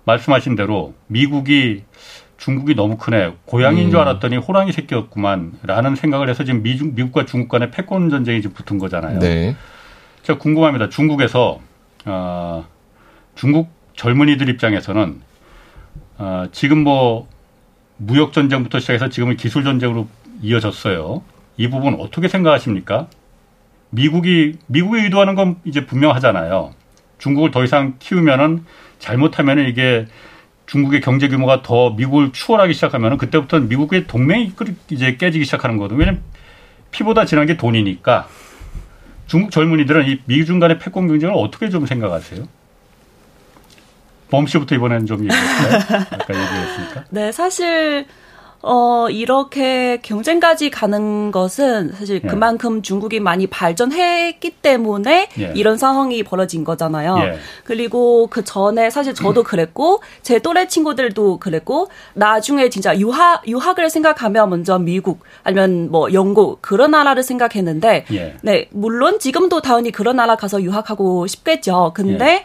[0.05, 1.83] 말씀하신 대로 미국이
[2.41, 3.35] 중국이 너무 크네.
[3.45, 3.91] 고양이인 음.
[3.91, 5.59] 줄 알았더니 호랑이 새끼였구만.
[5.61, 9.19] 라는 생각을 해서 지금 미중, 미국과 중국 간의 패권 전쟁이 지금 붙은 거잖아요.
[9.19, 9.55] 네.
[10.23, 10.89] 제가 궁금합니다.
[10.89, 11.59] 중국에서,
[12.05, 12.65] 어,
[13.35, 15.21] 중국 젊은이들 입장에서는,
[16.17, 17.27] 어, 지금 뭐,
[17.97, 20.07] 무역 전쟁부터 시작해서 지금은 기술 전쟁으로
[20.41, 21.21] 이어졌어요.
[21.57, 23.07] 이 부분 어떻게 생각하십니까?
[23.91, 26.73] 미국이, 미국이 의도하는 건 이제 분명하잖아요.
[27.19, 28.65] 중국을 더 이상 키우면은
[29.01, 30.05] 잘못하면 이게
[30.67, 34.53] 중국의 경제 규모가 더 미국을 추월하기 시작하면 그때부터는 미국의 동맹이
[34.89, 35.99] 이제 깨지기 시작하는 거거든요.
[35.99, 36.21] 왜냐면
[36.91, 38.29] 피보다 진한 게 돈이니까
[39.27, 42.47] 중국 젊은이들은 이 미중 간의 패권 경쟁을 어떻게 좀 생각하세요?
[44.29, 45.75] 범 씨부터 이번에는 좀 얘기했어요.
[46.11, 47.03] 아까 얘기했으니까.
[47.11, 48.05] 네, 사실
[48.63, 52.27] 어, 이렇게 경쟁까지 가는 것은 사실 예.
[52.27, 55.53] 그만큼 중국이 많이 발전했기 때문에 예.
[55.55, 57.17] 이런 상황이 벌어진 거잖아요.
[57.19, 57.39] 예.
[57.63, 64.49] 그리고 그 전에 사실 저도 그랬고, 제 또래 친구들도 그랬고, 나중에 진짜 유학, 유학을 생각하면
[64.49, 68.35] 먼저 미국, 아니면 뭐 영국, 그런 나라를 생각했는데, 예.
[68.41, 71.93] 네, 물론 지금도 당연히 그런 나라 가서 유학하고 싶겠죠.
[71.95, 72.43] 근데, 예.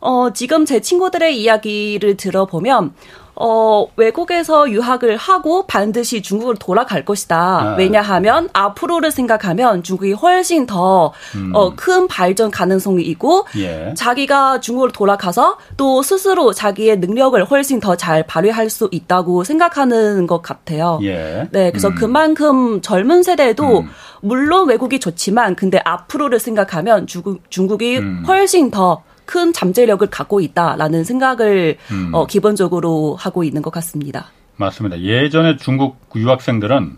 [0.00, 2.92] 어, 지금 제 친구들의 이야기를 들어보면,
[3.36, 7.36] 어, 외국에서 유학을 하고 반드시 중국을 돌아갈 것이다.
[7.36, 7.74] 아.
[7.76, 11.50] 왜냐하면 앞으로를 생각하면 중국이 훨씬 더, 음.
[11.54, 13.92] 어, 큰 발전 가능성이 있고, 예.
[13.96, 20.42] 자기가 중국을 돌아가서 또 스스로 자기의 능력을 훨씬 더 잘 발휘할 수 있다고 생각하는 것
[20.42, 20.98] 같아요.
[21.02, 21.48] 예.
[21.52, 21.94] 네, 그래서 음.
[21.94, 23.88] 그만큼 젊은 세대도 음.
[24.20, 28.24] 물론 외국이 좋지만, 근데 앞으로를 생각하면 중국, 중국이 음.
[28.26, 32.10] 훨씬 더 큰 잠재력을 갖고 있다라는 생각을 음.
[32.12, 34.26] 어, 기본적으로 하고 있는 것 같습니다.
[34.56, 35.00] 맞습니다.
[35.00, 36.96] 예전에 중국 유학생들은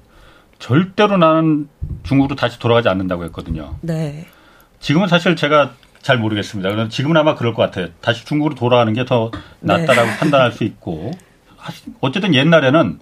[0.59, 1.69] 절대로 나는
[2.03, 3.77] 중국으로 다시 돌아가지 않는다고 했거든요.
[3.83, 4.27] 네.
[4.81, 6.71] 지금은 사실 제가 잘 모르겠습니다.
[6.71, 7.89] 그런데 지금은 아마 그럴 것 같아요.
[8.01, 10.17] 다시 중국으로 돌아가는 게 더 낫다라고 네.
[10.21, 11.11] 판단할 수 있고.
[12.01, 13.01] 어쨌든 옛날에는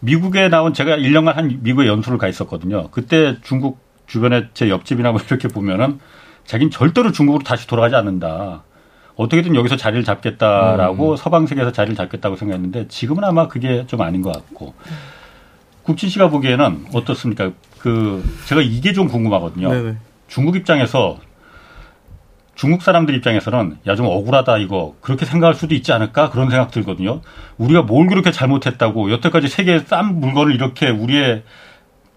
[0.00, 2.88] 미국에 나온 제가 1년간 한 미국에 연수를 가 있었거든요.
[2.90, 5.98] 그때 중국 주변에 제 옆집이나 뭐 이렇게 보면은
[6.46, 8.62] 자기는 절대로 중국으로 다시 돌아가지 않는다.
[9.16, 11.16] 어떻게든 여기서 자리를 잡겠다라고 음.
[11.16, 14.74] 서방 세계에서 자리를 잡겠다고 생각했는데 지금은 아마 그게 좀 아닌 것 같고
[15.82, 17.50] 국진 씨가 보기에는 어떻습니까?
[17.78, 19.70] 그 제가 이게 좀 궁금하거든요.
[19.70, 19.96] 네네.
[20.28, 21.18] 중국 입장에서
[22.54, 27.20] 중국 사람들 입장에서는 야 좀 억울하다 이거 그렇게 생각할 수도 있지 않을까 그런 생각 들거든요.
[27.58, 31.42] 우리가 뭘 그렇게 잘못했다고 여태까지 세계 싼 물건을 이렇게 우리의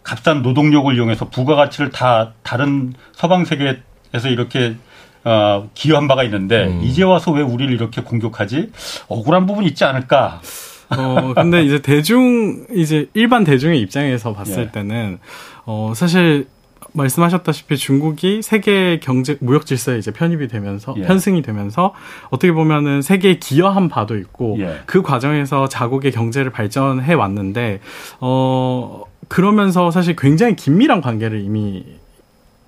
[0.04, 3.82] 값싼 노동력을 이용해서 부가가치를 다 다른 서방 세계
[4.16, 4.76] 해서 이렇게
[5.24, 6.82] 어, 기여한 바가 있는데 음.
[6.84, 8.72] 이제 와서 왜 우리를 이렇게 공격하지?
[9.08, 10.42] 억울한 부분이 있지 않을까?
[10.90, 14.72] 어, 근데 이제 대중, 이제 일반 대중의 입장에서 봤을 예.
[14.72, 15.18] 때는,
[15.66, 16.48] 어, 사실,
[16.96, 21.02] 말씀하셨다시피 중국이 세계 경제 무역 질서에 이제 편입이 되면서 예.
[21.02, 21.94] 편승이 되면서
[22.30, 24.80] 어떻게 보면은 세계에 기여한 바도 있고 예.
[24.86, 27.82] 그 과정에서 자국의 경제를 발전해 왔는데
[28.22, 31.84] 어 그러면서 사실 굉장히 긴밀한 관계를 이미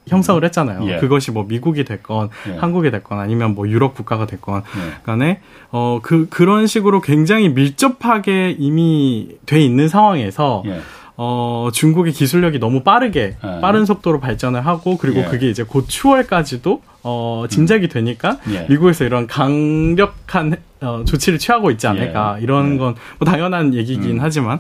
[0.08, 0.88] 형성을 했잖아요.
[0.90, 0.98] 예.
[0.98, 2.58] 그것이 뭐 미국이 됐건 예.
[2.58, 5.04] 한국이 됐건 아니면 뭐 유럽 국가가 됐건 예.
[5.04, 5.42] 간에
[5.72, 10.80] 어 그 그런 식으로 굉장히 밀접하게 이미 돼 있는 상황에서 예.
[11.20, 13.60] 어, 중국의 기술력이 너무 빠르게, 예.
[13.60, 15.24] 빠른 속도로 발전을 하고, 그리고 예.
[15.26, 18.68] 그게 이제 곧 추월까지도, 어, 짐작이 되니까, 예.
[18.70, 24.18] 미국에서 이런 강력한, 어, 조치를 취하고 있지 않을까, 이런 건, 뭐 당연한 얘기긴 음.
[24.22, 24.60] 하지만,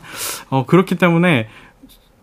[0.49, 1.47] 어, 그렇기 때문에,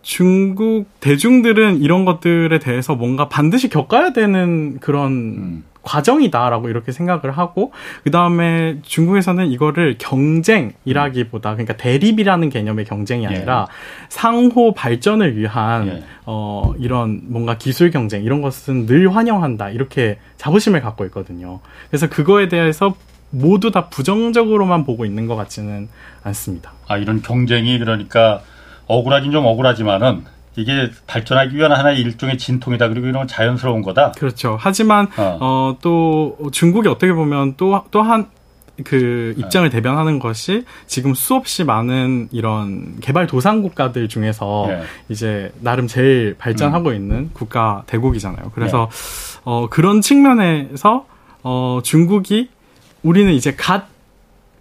[0.04, 5.64] 중국 대중들은 이런 것들에 대해서 뭔가 반드시 겪어야 되는 그런 음.
[5.82, 7.72] 과정이다라고 이렇게 생각을 하고
[8.04, 13.74] 그 다음에 중국에서는 이거를 경쟁이라기보다 그러니까 대립이라는 개념의 경쟁이 아니라 예.
[14.08, 16.02] 상호 발전을 위한 예.
[16.26, 21.60] 어 이런 뭔가 기술 경쟁 이런 것은 늘 환영한다 이렇게 자부심을 갖고 있거든요.
[21.90, 22.94] 그래서 그거에 대해서
[23.30, 25.88] 모두 다 부정적으로만 보고 있는 것 같지는
[26.22, 26.72] 않습니다.
[26.88, 28.42] 아 이런 경쟁이 그러니까
[28.86, 30.24] 억울하긴 좀 억울하지만은
[30.56, 32.88] 이게 발전하기 위한 하나의 일종의 진통이다.
[32.88, 34.12] 그리고 이런 자연스러운 거다.
[34.12, 34.56] 그렇죠.
[34.60, 35.38] 하지만 어.
[35.40, 38.28] 어, 또 중국이 어떻게 보면 또또한
[38.82, 39.76] 그 입장을 네.
[39.76, 44.82] 대변하는 것이 지금 수없이 많은 이런 개발 도상 국가들 중에서 네.
[45.08, 46.94] 이제 나름 제일 발전하고 음.
[46.94, 48.50] 있는 국가 대국이잖아요.
[48.54, 49.40] 그래서 네.
[49.44, 51.06] 어 그런 측면에서
[51.44, 52.48] 어 중국이
[53.02, 53.93] 우리는 이제 갓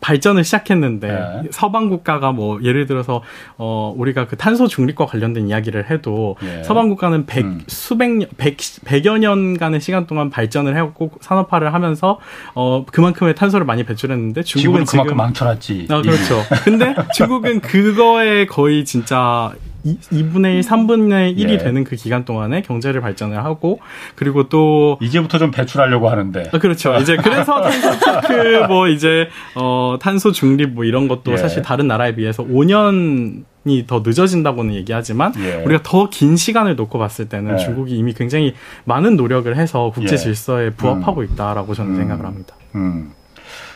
[0.04, 1.50] 발전을 시작했는데 네.
[1.50, 3.24] 서방 국가가 뭐 예를 들어서
[3.58, 6.62] 어 우리가 그 탄소 중립과 관련된 이야기를 해도 예.
[6.64, 7.64] 서방 국가는 백 음.
[7.68, 12.20] 수백 년, 백 백여 년간의 시간 동안 발전을 해왔고 산업화를 하면서
[12.54, 15.88] 어 그만큼의 탄소를 많이 배출했는데 중국은 지금 그만큼 망쳐놨지.
[15.90, 16.44] 아 그렇죠.
[16.66, 19.54] 근데 중국은 그거에 거의 진짜
[19.86, 21.58] 2분의 1, 3분의 1이 예.
[21.58, 23.80] 되는 그 기간 동안에 경제를 발전을 하고
[24.16, 26.50] 그리고 또 이제부터 좀 배출하려고 하는데.
[26.54, 26.96] 아, 그렇죠.
[26.96, 28.28] 이제 그래서 탄소
[28.68, 31.38] 크뭐 이제 어 탄소 중립 뭐 이런 것도 예.
[31.38, 35.64] 사실 다른 나라에 비해서 5년 이더 늦어진다고는 얘기하지만 예.
[35.64, 37.58] 우리가 더 긴 시간을 놓고 봤을 때는 예.
[37.64, 38.54] 중국이 이미 굉장히
[38.86, 40.18] 많은 노력을 해서 국제 예.
[40.18, 41.26] 질서에 부합하고 음.
[41.26, 41.96] 있다라고 저는 음.
[41.98, 42.56] 생각을 합니다.
[42.76, 43.12] 음.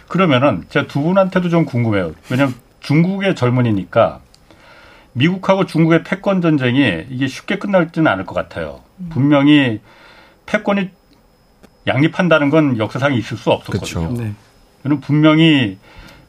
[0.08, 2.12] 그러면은 제가 두 분한테도 좀 궁금해요.
[2.30, 4.20] 왜냐면 중국의 젊은이니까
[5.18, 8.82] 미국하고 중국의 패권 전쟁이 이게 쉽게 끝날지는 않을 것 같아요.
[9.10, 9.80] 분명히
[10.46, 10.92] 패권이
[11.88, 14.10] 양립한다는 건 역사상에 있을 수 없었거든요.
[14.10, 14.22] 그렇죠.
[14.22, 14.34] 네.
[14.84, 15.80] 저는 분명히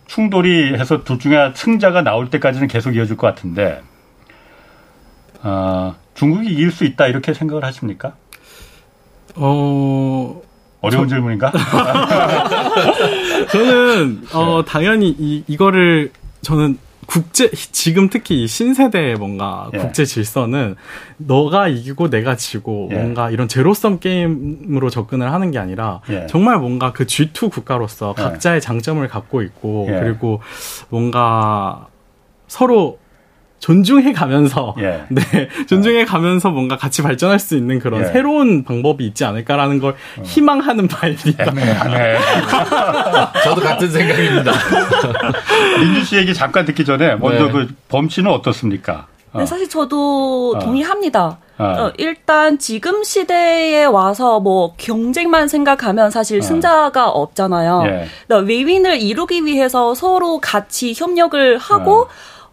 [0.06, 3.82] 충돌이 해서 둘 중에 승자가 나올 때까지는 계속 이어질 것 같은데
[5.42, 8.14] 어, 중국이 이길 수 있다 이렇게 생각을 하십니까?
[9.36, 10.40] 어
[10.80, 11.14] 어려운 저...
[11.14, 11.52] 질문인가?
[13.52, 14.70] 저는 어 네.
[14.70, 19.78] 당연히 이 이거를 저는 국제 지금 특히 신세대의 뭔가 예.
[19.78, 20.76] 국제 질서는
[21.16, 22.96] 너가 이기고 내가 지고 예.
[22.96, 26.26] 뭔가 이런 제로섬 게임으로 접근을 하는 게 아니라 예.
[26.28, 28.22] 정말 뭔가 그 G2 국가로서 예.
[28.22, 30.00] 각자의 장점을 갖고 있고 예.
[30.00, 30.42] 그리고
[30.90, 31.86] 뭔가
[32.46, 32.98] 서로
[33.60, 35.04] 존중해 가면서 예.
[35.10, 35.22] 네
[35.66, 38.06] 존중해 가면서 뭔가 같이 발전할 수 있는 그런 예.
[38.06, 40.22] 새로운 방법이 있지 않을까라는 걸 어.
[40.22, 41.50] 희망하는 바입니다.
[41.50, 42.18] 네.
[43.42, 44.52] 저도 같은 생각입니다.
[45.80, 47.52] 민주 씨 얘기 잠깐 듣기 전에 먼저 네.
[47.52, 49.06] 그 범씨는 어떻습니까?
[49.34, 50.58] 네, 사실 저도 어.
[50.58, 51.38] 동의합니다.
[51.58, 51.64] 어.
[51.64, 56.42] 어, 일단 지금 시대에 와서 뭐 경쟁만 생각하면 사실 어.
[56.42, 57.82] 승자가 없잖아요.
[57.86, 58.36] 예.
[58.46, 62.08] 위윈을 이루기 위해서 서로 같이 협력을 하고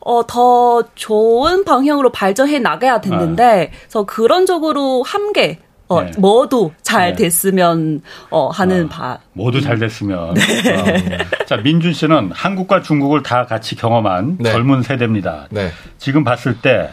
[0.06, 0.20] 어.
[0.20, 3.78] 어, 더 좋은 방향으로 발전해 나가야 됐는데, 어.
[3.82, 6.12] 그래서 그런 쪽으로 함께, 어, 네.
[6.18, 7.24] 모두 잘 네.
[7.24, 9.18] 됐으면, 어, 하는 어, 바.
[9.34, 10.36] 모두 잘 됐으면.
[10.36, 10.41] 네.
[10.74, 11.46] 어.
[11.48, 14.52] 자, 민준 씨는 한국과 중국을 다 같이 경험한 네.
[14.52, 15.48] 젊은 세대입니다.
[15.50, 15.72] 네.
[15.98, 16.91] 지금 봤을 때,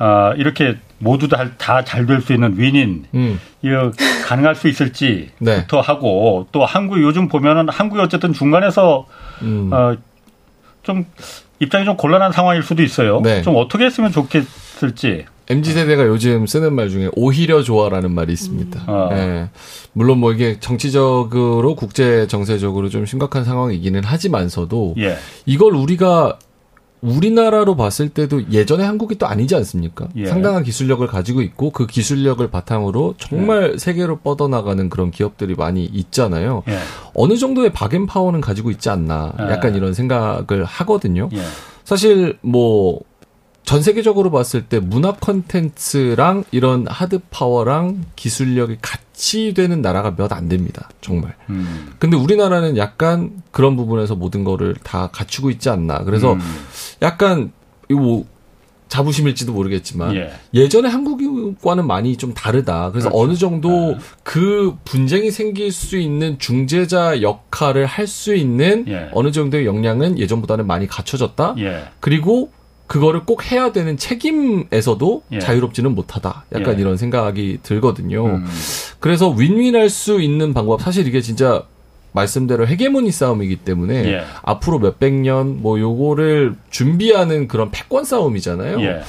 [0.00, 3.40] 어, 이렇게 모두 다 잘 될 수 있는 윈인, 음.
[3.62, 3.92] 이거
[4.26, 5.82] 가능할 수 있을지부터 네.
[5.84, 9.06] 하고, 또 한국 요즘 보면은 한국이 어쨌든 중간에서,
[9.42, 9.70] 음.
[9.72, 9.96] 어,
[10.82, 11.06] 좀
[11.62, 13.20] 입장이 좀 곤란한 상황일 수도 있어요.
[13.22, 13.40] 네.
[13.42, 15.26] 좀 어떻게 했으면 좋겠을지.
[15.48, 18.80] MZ 세대가 요즘 쓰는 말 중에 오히려 좋아라는 말이 있습니다.
[18.80, 18.94] 음.
[18.94, 19.08] 아.
[19.14, 19.48] 네.
[19.92, 25.16] 물론 뭐 이게 정치적으로 국제 정세적으로 좀 심각한 상황이기는 하지만서도 예.
[25.46, 26.38] 이걸 우리가
[27.02, 30.08] 우리나라로 봤을 때도 예전에 한국이 또 아니지 않습니까?
[30.16, 30.26] 예.
[30.26, 33.78] 상당한 기술력을 가지고 있고 그 기술력을 바탕으로 정말 예.
[33.78, 36.62] 세계로 뻗어나가는 그런 기업들이 많이 있잖아요.
[36.68, 36.78] 예.
[37.14, 39.44] 어느 정도의 박앤 파워는 가지고 있지 않나 예.
[39.50, 41.28] 약간 이런 생각을 하거든요.
[41.32, 41.42] 예.
[41.84, 43.00] 사실 뭐
[43.64, 50.48] 전 세계적으로 봤을 때 문화 콘텐츠랑 이런 하드 파워랑 기술력이 같이 되는 나라가 몇 안
[50.48, 50.88] 됩니다.
[51.00, 51.36] 정말.
[51.48, 51.92] 음.
[51.98, 55.98] 근데 우리나라는 약간 그런 부분에서 모든 거를 다 갖추고 있지 않나.
[56.04, 56.40] 그래서 음.
[57.02, 57.52] 약간
[57.90, 58.24] 뭐
[58.88, 60.14] 자부심일지도 모르겠지만
[60.54, 60.68] 예.
[60.68, 62.90] 전에 한국과는 많이 좀 다르다.
[62.90, 63.24] 그래서 그렇죠.
[63.24, 63.98] 어느 정도 네.
[64.22, 69.08] 그 분쟁이 생길 수 있는 중재자 역할을 할 수 있는 예.
[69.12, 71.54] 어느 정도의 역량은 예전보다는 많이 갖춰졌다.
[71.58, 71.84] 예.
[72.00, 72.50] 그리고
[72.86, 75.38] 그거를 꼭 해야 되는 책임에서도 예.
[75.38, 76.44] 자유롭지는 못하다.
[76.54, 76.80] 약간 예.
[76.82, 78.26] 이런 생각이 들거든요.
[78.26, 78.46] 음.
[79.00, 81.64] 그래서 윈윈할 수 있는 방법 사실 이게 진짜
[82.12, 84.22] 말씀대로 헤게모니 싸움이기 때문에 예.
[84.42, 88.80] 앞으로 몇백 년 뭐 요거를 준비하는 그런 패권 싸움이잖아요.
[88.82, 89.02] 예.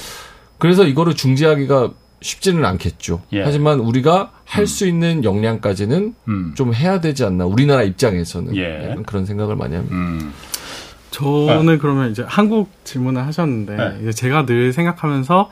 [0.58, 3.22] 그래서 이거를 중지하기가 쉽지는 않겠죠.
[3.34, 3.44] 예.
[3.44, 4.90] 하지만 우리가 할수 음.
[4.90, 6.54] 있는 역량까지는 음.
[6.56, 7.46] 좀 해야 되지 않나.
[7.46, 8.96] 우리나라 입장에서는 예.
[9.06, 9.96] 그런 생각을 많이 합니다.
[9.96, 10.34] 음.
[11.12, 11.78] 저는 네.
[11.78, 13.98] 그러면 이제 한국 질문을 하셨는데 네.
[14.02, 15.50] 이제 제가 늘 생각하면서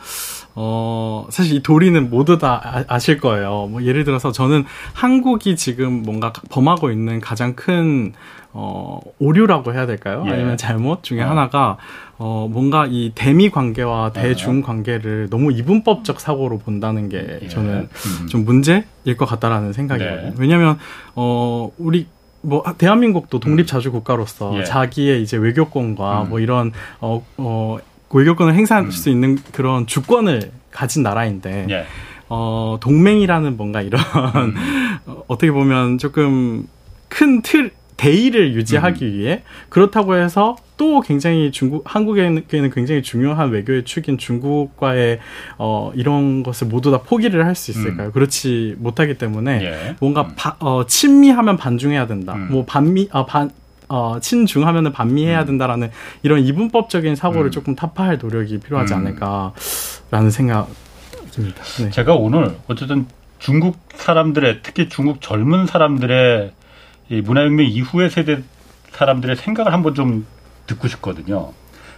[0.55, 3.67] 어 사실 이 도리는 모두 다 아, 실 거예요.
[3.71, 8.13] 뭐 예를 들어서 저는 한국이 지금 뭔가 범하고 있는 가장 큰
[8.53, 10.23] 어, 오류라고 해야 될까요?
[10.27, 10.31] 예.
[10.31, 11.29] 아니면 잘못 중에 어.
[11.29, 11.77] 하나가
[12.17, 14.21] 어, 뭔가 이 대미 관계와 네.
[14.21, 17.47] 대중 관계를 너무 이분법적 사고로 본다는 게 예.
[17.47, 18.27] 저는 음.
[18.27, 18.83] 좀 문제일
[19.17, 20.29] 것 같다라는 생각이거든요.
[20.29, 20.33] 네.
[20.37, 20.77] 왜냐하면
[21.15, 22.07] 어, 우리
[22.41, 24.63] 뭐 대한민국도 독립 자주 국가로서 예.
[24.63, 26.29] 자기의 이제 외교권과 음.
[26.29, 27.77] 뭐 이런 어, 어
[28.19, 28.91] 외교권을 행사할 음.
[28.91, 31.85] 수 있는 그런 주권을 가진 나라인데 예.
[32.29, 34.55] 어 동맹이라는 뭔가 이런 음.
[35.27, 36.67] 어떻게 보면 조금
[37.09, 39.13] 큰 틀 대의를 유지하기 음.
[39.13, 45.19] 위해 그렇다고 해서 또 굉장히 중국 한국에는 굉장히 중요한 외교의 축인 중국과의
[45.59, 48.07] 어 이런 것을 모두 다 포기를 할 수 있을까요?
[48.07, 48.11] 음.
[48.11, 49.95] 그렇지 못하기 때문에 예.
[49.99, 50.33] 뭔가 음.
[50.35, 52.33] 바, 어 친미하면 반중해야 된다.
[52.33, 52.47] 음.
[52.49, 53.51] 뭐 반미 아 반
[53.91, 55.45] 어, 친중 하면은 반미해야 음.
[55.47, 55.91] 된다라는
[56.23, 57.51] 이런 이분법적인 사고를 음.
[57.51, 61.63] 조금 타파할 노력이 필요하지 않을까라는 생각입니다.
[61.79, 61.89] 네.
[61.89, 63.05] 제가 오늘 어쨌든
[63.39, 66.53] 중국 사람들의 특히 중국 젊은 사람들의
[67.09, 68.41] 이 문화혁명 이후의 세대
[68.91, 70.25] 사람들의 생각을 한번 좀
[70.67, 71.51] 듣고 싶거든요.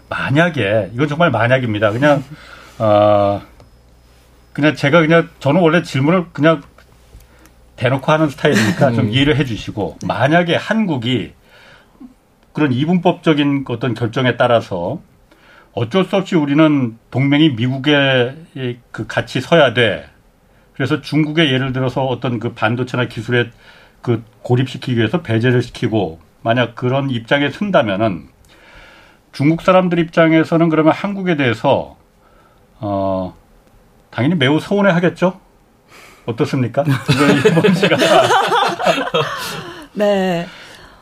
[0.10, 1.91] 만약에 이건 정말 만약입니다.
[1.91, 2.23] 그냥
[2.79, 3.39] 어
[4.51, 6.63] 그냥 제가 그냥 저는 원래 질문을 그냥
[7.75, 9.12] 대놓고 하는 스타일이니까 좀 음.
[9.12, 11.34] 이해를 해주시고 만약에 한국이
[12.54, 15.02] 그런 이분법적인 어떤 결정에 따라서
[15.74, 18.36] 어쩔 수 없이 우리는 동맹이 미국에
[18.92, 20.08] 그 같이 서야 돼.
[20.74, 23.50] 그래서 중국의 예를 들어서 어떤 그 반도체나 기술에
[24.02, 28.28] 그 고립시키기 위해서 배제를 시키고 만약 그런 입장에 쓴다면은
[29.32, 31.98] 중국 사람들 입장에서는 그러면 한국에 대해서
[32.80, 33.36] 어
[34.12, 35.39] 당연히 매우 서운해 하겠죠.
[36.26, 36.84] 어떻습니까?
[37.50, 37.98] 이번 씨가
[39.94, 40.46] 네.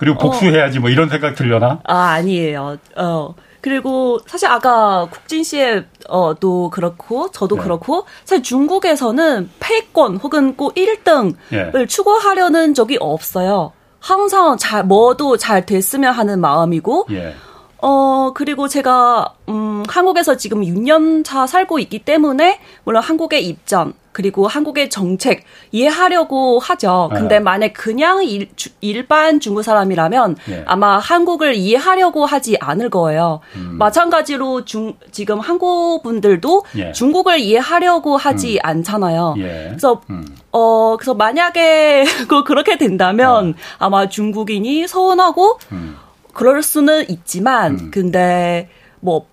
[0.02, 0.82] 그리고 복수해야지 어.
[0.82, 1.80] 뭐 이런 생각 들려나?
[1.84, 2.78] 아 아니에요.
[2.96, 7.62] 어 그리고 사실 아까 국진 씨의 어도 그렇고 저도 네.
[7.62, 11.86] 그렇고 사실 중국에서는 패권 혹은 꼭 1등을 예.
[11.86, 13.74] 추구하려는 적이 없어요.
[14.00, 17.36] 항상 잘 뭐도 잘 됐으면 하는 마음이고 예.
[17.84, 24.48] 어, 그리고 제가, 음, 한국에서 지금 6년 차 살고 있기 때문에, 물론 한국의 입장, 그리고
[24.48, 27.10] 한국의 정책 이해하려고 하죠.
[27.12, 27.40] 근데 네.
[27.40, 30.64] 만약 그냥 일, 일반 중국 사람이라면 네.
[30.68, 33.40] 아마 한국을 이해하려고 하지 않을 거예요.
[33.56, 33.78] 음.
[33.80, 36.92] 마찬가지로 중, 지금 한국 분들도 예.
[36.92, 38.60] 중국을 이해하려고 하지 음.
[38.62, 39.34] 않잖아요.
[39.40, 39.66] 예.
[39.70, 40.24] 그래서 음.
[40.52, 42.04] 어 그래서 만약에
[42.46, 43.62] 그렇게 된다면 어.
[43.80, 45.98] 아마 중국인이 서운하고 음.
[46.32, 47.92] 그럴 수는 있지만 음.
[47.92, 49.26] 근데 뭐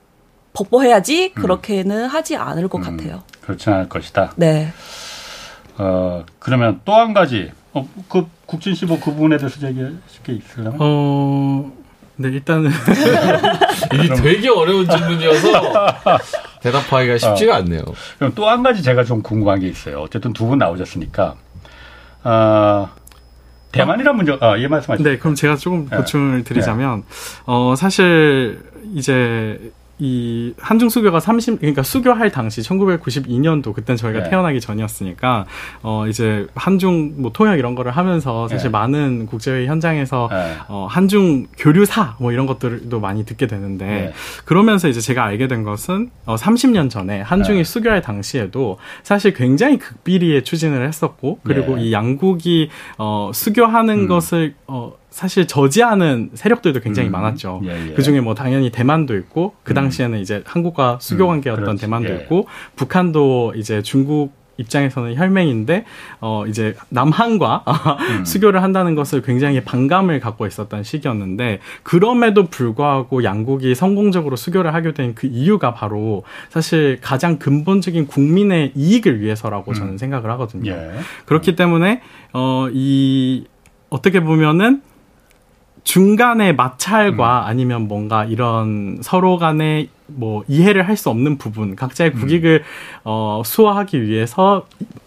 [0.54, 1.42] 법보해야지 음.
[1.42, 3.22] 그렇게는 하지 않을 것 같아요.
[3.48, 4.32] 그렇지 않을 것이다.
[4.36, 4.70] 네.
[5.78, 7.50] 어, 그러면 또 한 가지.
[7.72, 10.76] 어, 그 국진 씨 뭐 그 부분에 대해서 얘기하실 게 있을까요?
[10.78, 11.72] 어,
[12.16, 12.70] 네, 일단은.
[13.94, 15.48] 이게 되게 어려운 질문이어서
[16.62, 17.82] 대답하기가 쉽지가 어, 않네요.
[18.18, 20.00] 그럼 또 한 가지 제가 좀 궁금한 게 있어요.
[20.00, 21.36] 어쨌든 두 분 나오셨으니까.
[22.24, 22.88] 어,
[23.72, 25.08] 대만이란 문제, 아, 예, 말씀하시죠.
[25.08, 27.06] 네, 그럼 제가 조금 보충을 드리자면, 네.
[27.46, 28.60] 어, 사실,
[28.94, 29.58] 이제,
[29.98, 34.30] 이 한중 수교가 30 그러니까 수교할 당시 1992년도 그땐 저희가 네.
[34.30, 35.46] 태어나기 전이었으니까
[35.82, 38.70] 어 이제 한중 뭐 통역 이런 거를 하면서 사실 네.
[38.70, 40.54] 많은 국제회의 현장에서 네.
[40.68, 44.12] 어 한중 교류사 뭐 이런 것들도 많이 듣게 되는데 네.
[44.44, 47.64] 그러면서 이제 제가 알게 된 것은 어 30년 전에 한중이 네.
[47.64, 51.86] 수교할 당시에도 사실 굉장히 극비리에 추진을 했었고 그리고 네.
[51.86, 54.06] 이 양국이 어 수교하는 음.
[54.06, 57.62] 것을 어 사실 저지하는 세력들도 굉장히 음, 많았죠.
[57.64, 57.94] 예, 예.
[57.94, 59.74] 그 중에 뭐 당연히 대만도 있고 그 음.
[59.74, 62.16] 당시에는 이제 한국과 수교 음, 관계였던 음, 대만도 예.
[62.16, 65.84] 있고 북한도 이제 중국 입장에서는 혈맹인데
[66.20, 67.64] 어 이제 남한과
[68.18, 68.24] 음.
[68.24, 75.14] 수교를 한다는 것을 굉장히 반감을 갖고 있었던 시기였는데 그럼에도 불구하고 양국이 성공적으로 수교를 하게 된
[75.14, 79.74] 그 이유가 바로 사실 가장 근본적인 국민의 이익을 위해서라고 음.
[79.74, 80.72] 저는 생각을 하거든요.
[80.72, 80.90] 예.
[81.24, 83.46] 그렇기 때문에 어이
[83.90, 84.82] 어떻게 보면은
[85.88, 87.46] 중간에 마찰과 음.
[87.46, 92.20] 아니면 뭔가 이런 서로 간에 뭐 이해를 할 수 없는 부분, 각자의 음.
[92.20, 93.00] 국익을 음.
[93.04, 94.66] 어, 수호하기 위해서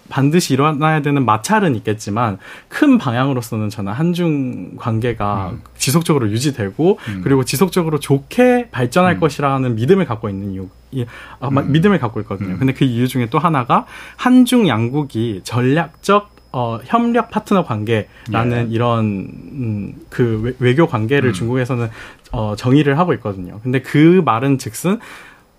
[0.09, 5.61] 반드시 일어나야 되는 마찰은 있겠지만 큰 방향으로서는 저는 한중 관계가 음.
[5.77, 7.21] 지속적으로 유지되고 음.
[7.23, 9.19] 그리고 지속적으로 좋게 발전할 음.
[9.19, 11.05] 것이라는 믿음을 갖고 있는 이유.
[11.39, 12.57] 아, 믿음을 갖고 있거든요.
[12.57, 18.73] 근데 그 이유 중에 또 하나가 한중 양국이 전략적 어, 협력 파트너 관계라는 예.
[18.73, 19.05] 이런
[19.51, 21.33] 음, 그 외, 교 관계를 음.
[21.33, 21.89] 중국에서는
[22.31, 23.59] 어, 정의를 하고 있거든요.
[23.63, 24.99] 근데 그 말은 즉슨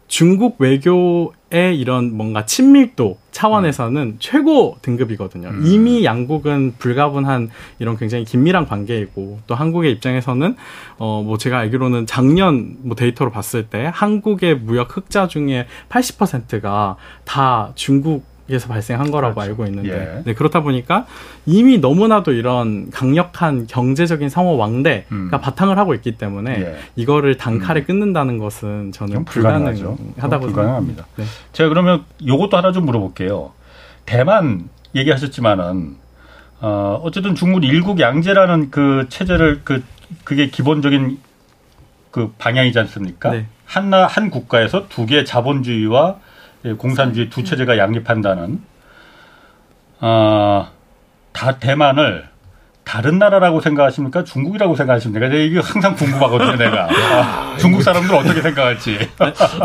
[0.08, 4.16] 중국 외교의 이런 뭔가 친밀도 차원에서는 음.
[4.18, 5.48] 최고 등급이거든요.
[5.48, 5.62] 음.
[5.64, 10.56] 이미 양국은 불가분한 이런 굉장히 긴밀한 관계이고 또 한국의 입장에서는
[10.98, 17.72] 어 뭐 제가 알기로는 작년 뭐 데이터로 봤을 때 한국의 무역 흑자 중에 80%가 다
[17.74, 19.50] 중국 에서 발생한 거라고 그렇죠.
[19.50, 20.22] 알고 있는데 예.
[20.24, 21.06] 네, 그렇다 보니까
[21.46, 25.30] 이미 너무나도 이런 강력한 경제적인 상호 왕대가 음.
[25.30, 26.76] 바탕을 하고 있기 때문에 예.
[26.96, 27.84] 이거를 단칼에 음.
[27.86, 31.06] 끊는다는 것은 저는 불가능하다고 불가능합니다.
[31.16, 31.24] 네.
[31.52, 33.52] 제가 그러면 요것도 하나 좀 물어볼게요.
[34.06, 35.96] 대만 얘기하셨지만은
[36.60, 39.82] 어, 어쨌든 중국 일국 양제라는 그 체제를 그
[40.24, 41.18] 그게 기본적인
[42.10, 43.30] 그 방향이지 않습니까?
[43.30, 43.46] 네.
[43.64, 46.16] 한나 한 국가에서 두 개의 자본주의와
[46.78, 48.62] 공산주의 두 체제가 양립한다는
[50.00, 50.70] 어,
[51.32, 52.31] 다 대만을
[52.84, 54.24] 다른 나라라고 생각하십니까?
[54.24, 55.26] 중국이라고 생각하십니까?
[55.28, 56.88] 이게 항상 궁금하거든요, 내가.
[56.90, 58.98] 아, 중국 사람들 어떻게 생각할지.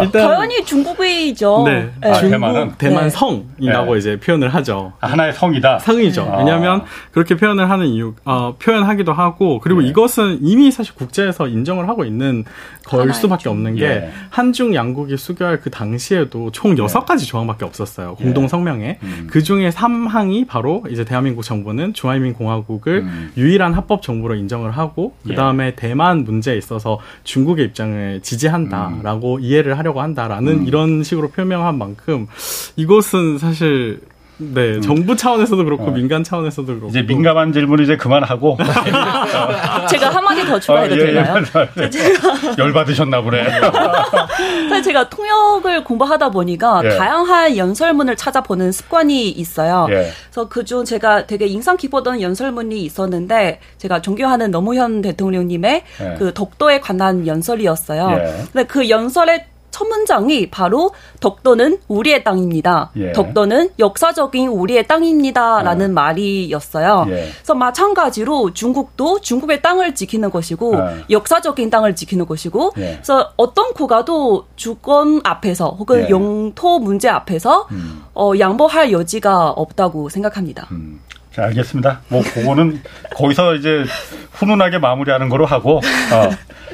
[0.01, 1.63] 일단 당연히 중국이죠.
[1.65, 1.91] 네.
[1.99, 2.09] 네.
[2.09, 2.71] 아, 중국 대만은?
[2.77, 3.09] 대만 네.
[3.09, 3.99] 성이라고 네.
[3.99, 4.93] 이제 표현을 하죠.
[5.01, 5.79] 아, 하나의 성이다.
[5.79, 6.29] 성이죠.
[6.31, 6.37] 아.
[6.37, 9.87] 왜냐하면 그렇게 표현을 하는 이유, 어, 표현하기도 하고 그리고 네.
[9.87, 12.45] 이것은 이미 사실 국제에서 인정을 하고 있는
[12.85, 14.11] 걸 수밖에 없는 게 예.
[14.29, 18.15] 한중 양국이 수교할 그 당시에도 총 여섯 가지 조항밖에 없었어요.
[18.15, 18.47] 공동 예.
[18.47, 19.27] 성명에 음.
[19.29, 23.06] 그 중에 3항이 바로 이제 대한민국 정부는 중화인민공화국을 음.
[23.37, 25.75] 유일한 합법 정부로 인정을 하고 그 다음에 예.
[25.75, 29.41] 대만 문제에 있어서 중국의 입장을 지지한다라고 음.
[29.41, 30.67] 이해를 하려고 한다라는 음.
[30.67, 32.27] 이런 식으로 표명한 만큼
[32.75, 34.01] 이것은 사실
[34.39, 34.81] 네, 음.
[34.81, 35.91] 정부 차원에서도 그렇고 어.
[35.91, 38.57] 민간 차원에서도 그렇고 이제 민감한 질문 이제 그만하고
[39.89, 41.43] 제가 한마디 더 추가해도 어, 예, 되나요?
[41.77, 43.43] 예, 제가 열 받으셨나 보네.
[44.69, 46.89] 사실 제가 통역을 공부하다 보니까 예.
[46.89, 49.87] 다양한 연설문을 찾아보는 습관이 있어요.
[49.89, 50.11] 예.
[50.29, 56.15] 그래서 그중 제가 되게 인상 깊었던 연설문이 있었는데 제가 존경하는 노무현 대통령님의 예.
[56.19, 58.11] 그 독도에 관한 연설이었어요.
[58.11, 58.43] 예.
[58.51, 59.47] 근데 그 연설에
[59.77, 62.89] 첫 문장이 바로 덕도는 우리의 땅입니다.
[62.95, 63.11] 예.
[63.11, 65.93] 덕도는 역사적인 우리의 땅입니다라는 어.
[65.93, 67.05] 말이었어요.
[67.09, 67.29] 예.
[67.35, 70.95] 그래서 마찬가지로 중국도 중국의 땅을 지키는 것이고 어.
[71.11, 72.93] 역사적인 땅을 지키는 것이고 예.
[72.95, 76.09] 그래서 어떤 국가도 주권 앞에서 혹은 예.
[76.09, 78.03] 영토 문제 앞에서 음.
[78.15, 80.67] 어, 양보할 여지가 없다고 생각합니다.
[80.71, 81.01] 음.
[81.31, 82.01] 자, 알겠습니다.
[82.07, 82.81] 뭐, 그거는
[83.15, 83.83] 거기서 이제
[84.31, 85.81] 훈훈하게 마무리하는 거로 하고, 어,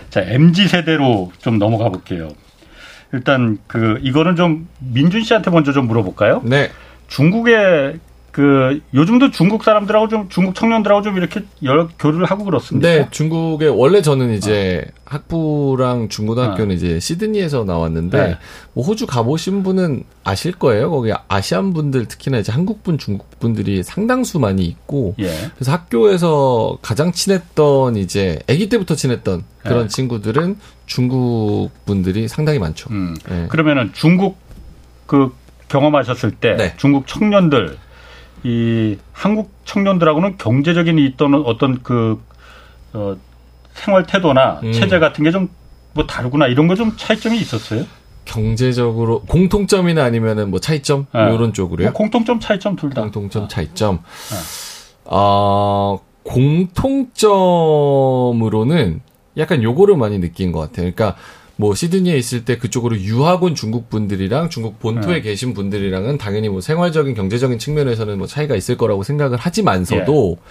[0.09, 2.29] 자, MZ 세대로 좀 넘어가 볼게요.
[3.13, 6.41] 일단 그 이거는 좀 민준 씨한테 먼저 좀 물어볼까요?
[6.43, 6.71] 네.
[7.07, 7.99] 중국의
[8.33, 12.89] 그 요즘도 중국 사람들하고 좀 중국 청년들하고 좀 이렇게 여러 교류를 하고 그렇습니다.
[12.89, 15.01] 네, 중국에 원래 저는 이제 어.
[15.05, 16.73] 학부랑 중고등학교는 어.
[16.73, 18.37] 이제 시드니에서 나왔는데 네.
[18.73, 20.89] 뭐 호주 가보신 분은 아실 거예요.
[20.89, 25.29] 거기 아시안 분들 특히나 이제 한국 분, 중국 분들이 상당수 많이 있고 예.
[25.53, 29.87] 그래서 학교에서 가장 친했던 이제 아기 때부터 친했던 그런 네.
[29.89, 30.57] 친구들은
[30.87, 32.89] 중국 분들이 상당히 많죠.
[32.89, 33.15] 음.
[33.29, 33.45] 네.
[33.47, 34.37] 그러면은 중국
[35.05, 35.31] 그
[35.67, 36.73] 경험하셨을 때 네.
[36.77, 37.77] 중국 청년들
[38.43, 42.21] 이 한국 청년들하고는 경제적인 있던 어떤 그
[42.93, 43.15] 어,
[43.73, 44.71] 생활 태도나 음.
[44.71, 45.49] 체제 같은 게 좀
[45.95, 47.85] 뭐 다르구나 이런 거 좀 차이점이 있었어요?
[48.25, 51.35] 경제적으로 공통점이나 아니면은 뭐 차이점 네.
[51.35, 51.89] 이런 쪽으로요?
[51.89, 53.01] 뭐 공통점 차이점 둘 다.
[53.01, 53.99] 공통점 차이점.
[54.31, 54.37] 네.
[55.05, 55.99] 어,
[57.83, 59.01] 공통점으로는
[59.37, 60.91] 약간 요거를 많이 느낀 것 같아요.
[60.91, 61.15] 그러니까
[61.55, 65.21] 뭐 시드니에 있을 때 그쪽으로 유학 온 중국 분들이랑 중국 본토에 네.
[65.21, 70.43] 계신 분들이랑은 당연히 뭐 생활적인 경제적인 측면에서는 뭐 차이가 있을 거라고 생각을 하지만서도 예.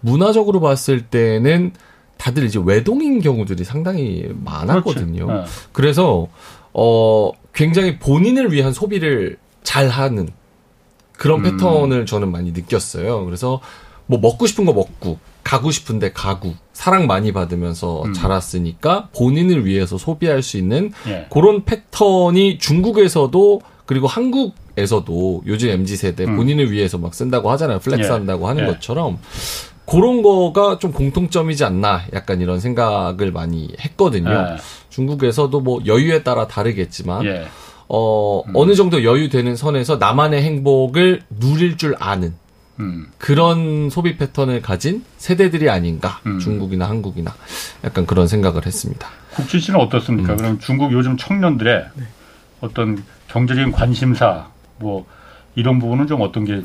[0.00, 1.72] 문화적으로 봤을 때는
[2.16, 5.26] 다들 이제 외동인 경우들이 상당히 많았거든요.
[5.26, 5.44] 네.
[5.72, 6.28] 그래서
[6.72, 10.28] 어 굉장히 본인을 위한 소비를 잘 하는
[11.12, 11.56] 그런 음.
[11.56, 13.24] 패턴을 저는 많이 느꼈어요.
[13.24, 13.60] 그래서
[14.06, 18.12] 뭐 먹고 싶은 거 먹고 가고 싶은데 가고 사랑 많이 받으면서 음.
[18.12, 21.28] 자랐으니까 본인을 위해서 소비할 수 있는 예.
[21.30, 26.34] 그런 패턴이 중국에서도 그리고 한국에서도 요즘 mz 세대 음.
[26.34, 27.78] 본인을 위해서 막 쓴다고 하잖아요.
[27.78, 28.12] flex 예.
[28.12, 28.66] 한다고 하는 예.
[28.66, 29.20] 것처럼
[29.86, 34.32] 그런 거가 좀 공통점이지 않나 약간 이런 생각을 많이 했거든요.
[34.32, 34.56] 예.
[34.90, 37.46] 중국에서도 뭐 여유에 따라 다르겠지만 예.
[37.86, 38.52] 어 음.
[38.56, 42.34] 어느 정도 여유되는 선에서 나만의 행복을 누릴 줄 아는
[42.80, 43.06] 음.
[43.18, 46.38] 그런 소비 패턴을 가진 세대들이 아닌가 음.
[46.38, 47.34] 중국이나 한국이나
[47.84, 49.08] 약간 그런 생각을 했습니다.
[49.34, 50.32] 국진 씨는 어떻습니까?
[50.32, 50.36] 음.
[50.36, 52.04] 그럼 중국 요즘 청년들의 네.
[52.60, 54.48] 어떤 경제적인 관심사
[54.78, 55.06] 뭐
[55.54, 56.62] 이런 부분은 좀 어떤 게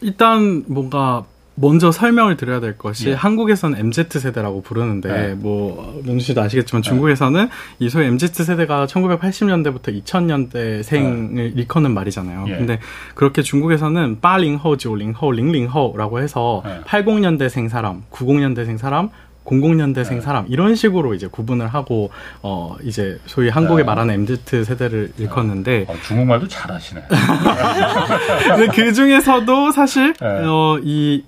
[0.00, 1.24] 일단 뭔가
[1.54, 3.14] 먼저 설명을 드려야 될 것이 예.
[3.14, 5.34] 한국에서는 MZ 세대라고 부르는데 예.
[5.34, 6.88] 뭐 명주 씨도 아시겠지만 예.
[6.88, 7.48] 중국에서는
[7.78, 11.46] 이 소위 MZ 세대가 1980년대부터 2000년대생을 예.
[11.48, 12.46] 일컫는 말이잖아요.
[12.48, 12.56] 예.
[12.56, 12.80] 근데
[13.14, 19.10] 그렇게 중국에서는 빠링호, 조링호, 링링호라고 해서 80년대생 사람, 90년대생 사람,
[19.44, 20.20] 00년대생 네.
[20.20, 22.10] 사람 이런 식으로 이제 구분을 하고
[22.42, 23.86] 어 이제 소위 한국에 네.
[23.86, 27.02] 말하는 MZ 세대를 일컫는데 어, 중국말도 잘하시네.
[28.46, 30.26] 근데 그 중에서도 사실 네.
[30.46, 31.24] 어이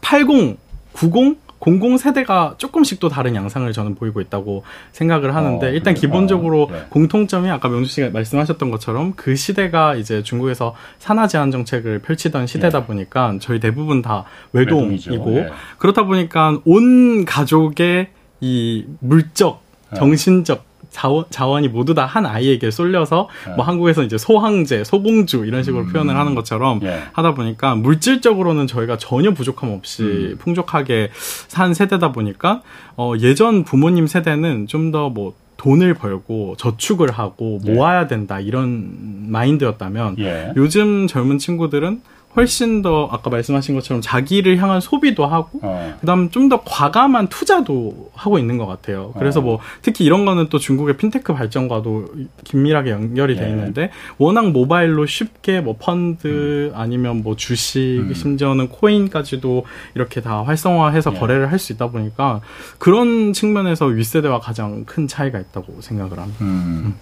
[0.00, 0.58] 80,
[0.92, 6.64] 90, 00 세대가 조금씩 또 다른 양상을 저는 보이고 있다고 생각을 하는데 어, 일단 기본적으로
[6.64, 6.84] 어, 네.
[6.88, 12.80] 공통점이 아까 명주 씨가 말씀하셨던 것처럼 그 시대가 이제 중국에서 산화 제한 정책을 펼치던 시대다
[12.80, 12.86] 네.
[12.86, 15.48] 보니까 저희 대부분 다 외동이고 네.
[15.78, 18.08] 그렇다 보니까 온 가족의
[18.40, 19.98] 이 물적, 네.
[19.98, 23.54] 정신적 자원, 자원이 모두 다 한 아이에게 쏠려서 네.
[23.54, 25.92] 뭐 한국에서 이제 소황제, 소공주 이런 식으로 음.
[25.92, 27.02] 표현을 하는 것처럼 예.
[27.12, 30.36] 하다 보니까 물질적으로는 저희가 전혀 부족함 없이 음.
[30.38, 32.62] 풍족하게 산 세대다 보니까
[32.96, 37.72] 어, 예전 부모님 세대는 좀 더뭐 돈을 벌고 저축을 하고 예.
[37.72, 38.90] 모아야 된다 이런
[39.28, 40.52] 마인드였다면 예.
[40.56, 42.00] 요즘 젊은 친구들은
[42.36, 45.96] 훨씬 더 아까 말씀하신 것처럼 자기를 향한 소비도 하고 어.
[46.00, 49.12] 그다음 좀 더 과감한 투자도 하고 있는 것 같아요.
[49.18, 49.42] 그래서 어.
[49.42, 52.06] 뭐 특히 이런 거는 또 중국의 핀테크 발전과도
[52.44, 53.50] 긴밀하게 연결이 돼 예.
[53.50, 56.72] 있는데 워낙 모바일로 쉽게 뭐 펀드 음.
[56.74, 58.14] 아니면 뭐 주식 음.
[58.14, 59.64] 심지어는 코인까지도
[59.94, 61.18] 이렇게 다 활성화해서 예.
[61.18, 62.40] 거래를 할 수 있다 보니까
[62.78, 66.38] 그런 측면에서 윗세대와 가장 큰 차이가 있다고 생각을 합니다.
[66.44, 66.46] 음.
[66.86, 66.94] 음.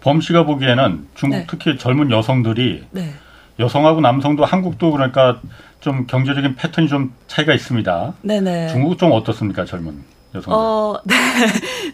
[0.00, 1.46] 범 씨가 보기에는 중국 네.
[1.48, 3.12] 특히 젊은 여성들이 네.
[3.60, 5.40] 여성하고 남성도 한국도 그러니까
[5.80, 8.14] 좀 경제적인 패턴이 좀 차이가 있습니다.
[8.22, 8.68] 네네.
[8.68, 10.02] 중국 좀 어떻습니까, 젊은
[10.34, 10.52] 여성들?
[10.52, 11.14] 어, 네.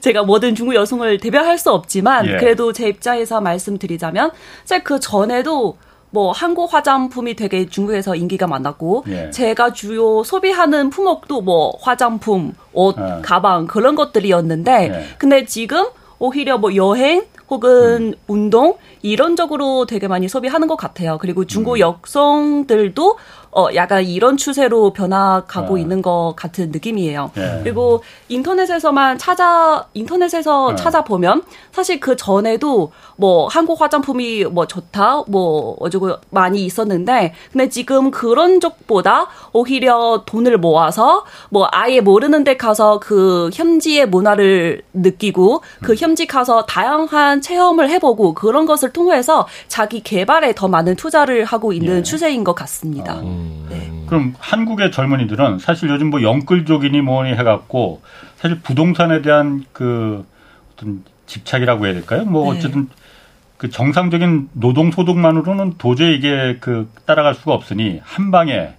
[0.00, 2.36] 제가 모든 중국 여성을 대변할 수 없지만 예.
[2.36, 4.30] 그래도 제 입장에서 말씀드리자면
[4.64, 5.76] 사실 그 전에도
[6.10, 9.30] 뭐 한국 화장품이 되게 중국에서 인기가 많았고 예.
[9.30, 13.20] 제가 주요 소비하는 품목도 뭐 화장품, 옷, 어.
[13.22, 15.04] 가방 그런 것들이었는데 예.
[15.18, 15.84] 근데 지금
[16.18, 18.14] 오히려 뭐 여행 혹은 음.
[18.26, 21.18] 운동 이런적으로 되게 많이 소비하는 것 같아요.
[21.18, 21.78] 그리고 중고 음.
[21.78, 23.16] 여성들도
[23.56, 25.80] 어, 약간 이런 추세로 변화가고 네.
[25.80, 27.30] 있는 것 같은 느낌이에요.
[27.34, 27.60] 네.
[27.62, 30.76] 그리고 인터넷에서만 찾아, 인터넷에서 네.
[30.76, 31.42] 찾아보면
[31.72, 38.60] 사실 그 전에도 뭐 한국 화장품이 뭐 좋다, 뭐 어쩌고 많이 있었는데, 근데 지금 그런
[38.60, 45.96] 쪽보다 오히려 돈을 모아서 뭐 아예 모르는 데 가서 그 현지의 문화를 느끼고 그 음.
[45.98, 51.98] 현지 가서 다양한 체험을 해보고 그런 것을 통해서 자기 개발에 더 많은 투자를 하고 있는
[51.98, 52.02] 예.
[52.02, 53.14] 추세인 것 같습니다.
[53.14, 53.66] 아, 음.
[53.68, 53.92] 네.
[54.06, 58.02] 그럼 한국의 젊은이들은 사실 요즘 뭐 영끌족이니 뭐니 해갖고
[58.36, 60.24] 사실 부동산에 대한 그
[60.72, 62.24] 어떤 집착이라고 해야 될까요?
[62.24, 62.58] 뭐 네.
[62.58, 62.88] 어쨌든
[63.56, 68.74] 그 정상적인 노동 소득만으로는 도저히 이게 그 따라갈 수가 없으니 한 방에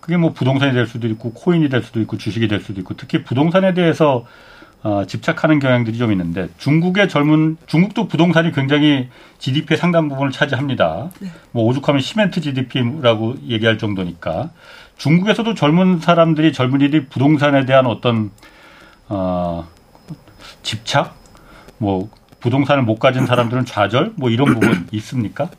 [0.00, 3.22] 그게 뭐 부동산이 될 수도 있고 코인이 될 수도 있고 주식이 될 수도 있고 특히
[3.22, 4.24] 부동산에 대해서
[4.82, 9.08] 어, 집착하는 경향들이 좀 있는데 중국의 젊은 중국도 부동산이 굉장히
[9.38, 11.10] GDP의 상당 부분을 차지합니다.
[11.20, 11.28] 네.
[11.52, 14.50] 뭐 오죽하면 시멘트 GDP라고 얘기할 정도니까
[14.96, 18.30] 중국에서도 젊은 사람들이 젊은이들이 부동산에 대한 어떤
[19.08, 19.68] 어,
[20.62, 21.14] 집착,
[21.78, 22.08] 뭐
[22.40, 25.50] 부동산을 못 가진 사람들은 좌절, 뭐 이런 부분 있습니까?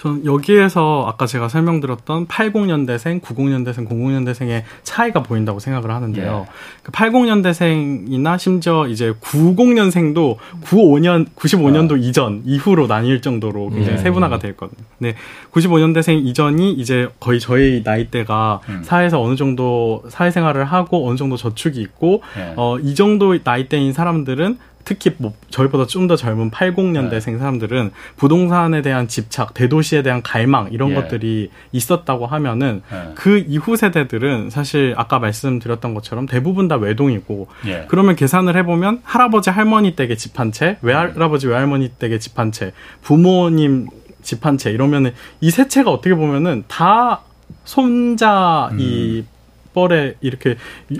[0.00, 6.46] 저는 여기에서 아까 제가 설명드렸던 80년대생, 90년대생, 00년대생의 차이가 보인다고 생각을 하는데요.
[6.46, 6.52] 예.
[6.82, 11.96] 그 80년대생이나 심지어 이제 90년생도 95년, 95년도 어.
[11.96, 14.02] 이전, 이후로 나뉠 정도로 굉장히 예.
[14.02, 14.82] 세분화가 됐거든요.
[14.96, 15.16] 네.
[15.52, 18.80] 95년대생 이전이 이제 거의 저희 나이대가 음.
[18.82, 22.54] 사회에서 어느 정도 사회생활을 하고 어느 정도 저축이 있고, 예.
[22.56, 24.56] 어, 이 정도 나이대인 사람들은
[24.90, 27.38] 특히 뭐 저희보다 좀 더 젊은 80년대생 네.
[27.38, 30.94] 사람들은 부동산에 대한 집착, 대도시에 대한 갈망 이런 예.
[30.96, 33.12] 것들이 있었다고 하면은 예.
[33.14, 37.84] 그 이후 세대들은 사실 아까 말씀드렸던 것처럼 대부분 다 외동이고 예.
[37.88, 42.72] 그러면 계산을 해보면 할아버지 할머니 댁에 집 한 채, 외할아버지 외할머니 댁에 집 한 채,
[43.02, 43.86] 부모님
[44.22, 47.20] 집 한 채 이러면은 이 세 채가 어떻게 보면은 다
[47.64, 49.26] 손자 이 음.
[49.72, 50.56] 뻘에 이렇게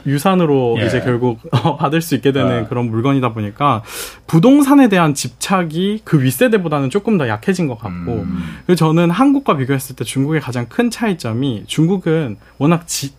[0.07, 0.87] 유산으로 예.
[0.87, 2.69] 이제 결국 어, 받을 수 있게 되는 어.
[2.69, 3.83] 그런 물건이다 보니까
[4.27, 8.59] 부동산에 대한 집착이 그 윗세대보다는 조금 더 약해진 것 같고 음.
[8.67, 13.13] 그래서 저는 한국과 비교했을 때 중국의 가장 큰 차이점이 중국은 워낙 지,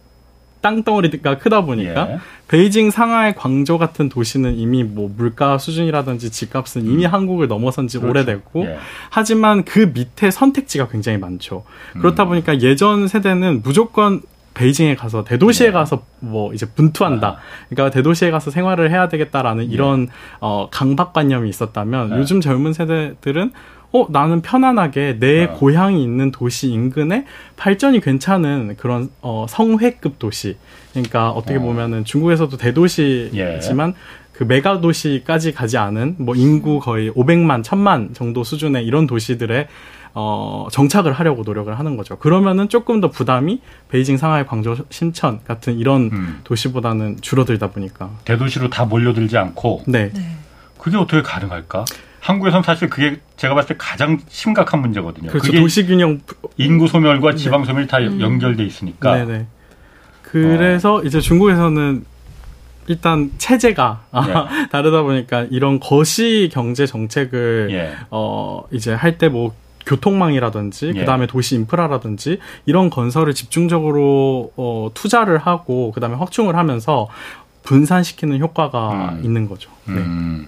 [0.62, 2.20] 땅덩어리가 크다 보니까 예.
[2.48, 7.12] 베이징, 상하이, 광저우 같은 도시는 이미 뭐 물가 수준이라든지 집값은 이미 음.
[7.12, 8.12] 한국을 넘어선 지 그렇죠.
[8.12, 8.78] 오래됐고 예.
[9.10, 11.64] 하지만 그 밑에 선택지가 굉장히 많죠.
[11.94, 12.30] 그렇다 음.
[12.30, 14.22] 보니까 예전 세대는 무조건
[14.54, 15.74] 베이징에 가서 대도시에 네.
[15.74, 17.28] 가서 뭐 이제 분투한다.
[17.28, 17.38] 아.
[17.70, 19.74] 그러니까 대도시에 가서 생활을 해야 되겠다라는 네.
[19.74, 20.08] 이런
[20.40, 22.18] 어 강박관념이 있었다면 네.
[22.18, 23.52] 요즘 젊은 세대들은
[23.94, 25.48] 어 나는 편안하게 내 네.
[25.48, 27.26] 고향이 있는 도시 인근에
[27.58, 30.58] 발전이 괜찮은 그런 어 성회급 도시.
[30.92, 31.62] 그러니까 어떻게 어.
[31.62, 33.94] 보면은 중국에서도 대도시지만 예.
[34.34, 39.68] 그 메가 도시까지 가지 않은 뭐 인구 거의 500만, 1000만 정도 수준의 이런 도시들의
[40.14, 42.18] 어, 정착을 하려고 노력을 하는 거죠.
[42.18, 46.40] 그러면은 조금 더 부담이 베이징, 상하이, 광저우, 심천 같은 이런 음.
[46.44, 50.10] 도시보다는 줄어들다 보니까 대도시로 다 몰려들지 않고 네.
[50.14, 50.36] 네.
[50.78, 51.86] 그게 어떻게 가능할까?
[52.20, 55.32] 한국에선 사실 그게 제가 봤을 때 가장 심각한 문제거든요.
[55.32, 55.52] 그렇죠.
[55.54, 56.20] 도시 균형
[56.58, 57.38] 인구 소멸과 네.
[57.38, 58.20] 지방 소멸이 다 음.
[58.22, 59.16] 연결돼 있으니까.
[59.26, 59.48] 네네.
[60.22, 61.02] 그래서 어.
[61.04, 62.06] 이제 중국에서는
[62.88, 64.68] 일단 체제가 예.
[64.72, 67.94] 다르다 보니까 이런 거시 경제 정책을 예.
[68.10, 69.54] 어 이제 할 때 뭐
[69.86, 71.00] 교통망이라든지 예.
[71.00, 77.10] 그다음에 도시 인프라라든지 이런 건설을 집중적으로 어 투자를 하고 그다음에 확충을 하면서
[77.64, 79.22] 분산시키는 효과가 음.
[79.24, 79.72] 있는 거죠.
[79.86, 79.96] 네.
[79.96, 80.48] 음.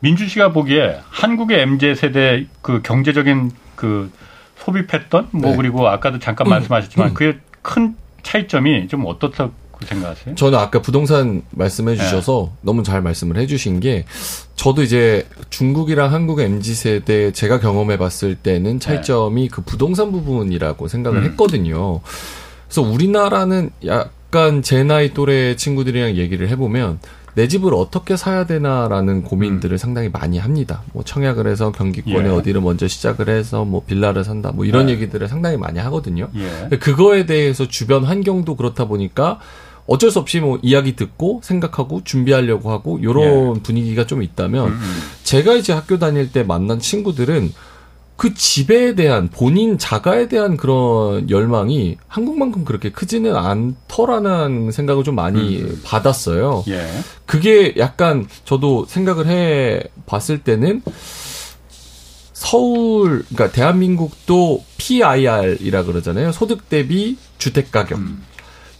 [0.00, 4.10] 민주 씨가 보기에 한국의 MZ 세대 그 경제적인 그
[4.56, 5.56] 소비 패턴 뭐 네.
[5.56, 6.50] 그리고 아까도 잠깐 음.
[6.50, 7.14] 말씀하셨지만 음.
[7.14, 9.50] 그게 큰 차이점이 좀 어떻다
[9.82, 10.34] 고 생각하세요?
[10.34, 12.58] 저는 아까 부동산 말씀해 주셔서 네.
[12.62, 14.04] 너무 잘 말씀을 해 주신 게
[14.56, 19.48] 저도 이제 중국이랑 한국의 MZ 세대 제가 경험해 봤을 때는 차이점이 네.
[19.48, 21.24] 그 부동산 부분이라고 생각을 음.
[21.24, 22.00] 했거든요.
[22.66, 27.00] 그래서 우리나라는 약간 제 나이 또래 친구들이랑 얘기를 해 보면
[27.34, 29.78] 내 집을 어떻게 사야 되나라는 고민들을 음.
[29.78, 30.82] 상당히 많이 합니다.
[30.92, 32.32] 뭐 청약을 해서 경기권에 예.
[32.32, 34.92] 어디를 먼저 시작을 해서 뭐 빌라를 산다 뭐 이런 예.
[34.92, 36.28] 얘기들을 상당히 많이 하거든요.
[36.36, 36.76] 예.
[36.76, 39.40] 그거에 대해서 주변 환경도 그렇다 보니까
[39.86, 43.62] 어쩔 수 없이 뭐 이야기 듣고 생각하고 준비하려고 하고 요런 예.
[43.62, 45.00] 분위기가 좀 있다면 음, 음.
[45.24, 47.52] 제가 이제 학교 다닐 때 만난 친구들은
[48.16, 55.58] 그 집에 대한 본인 자가에 대한 그런 열망이 한국만큼 그렇게 크지는 않더라는 생각을 좀 많이
[55.58, 55.80] 음.
[55.82, 56.62] 받았어요.
[56.68, 56.86] 예.
[57.26, 60.82] 그게 약간 저도 생각을 해 봤을 때는
[62.32, 66.32] 서울, 그러니까 대한민국도 PIR이라 그러잖아요.
[66.32, 67.98] 소득 대비 주택 가격.
[67.98, 68.22] 음.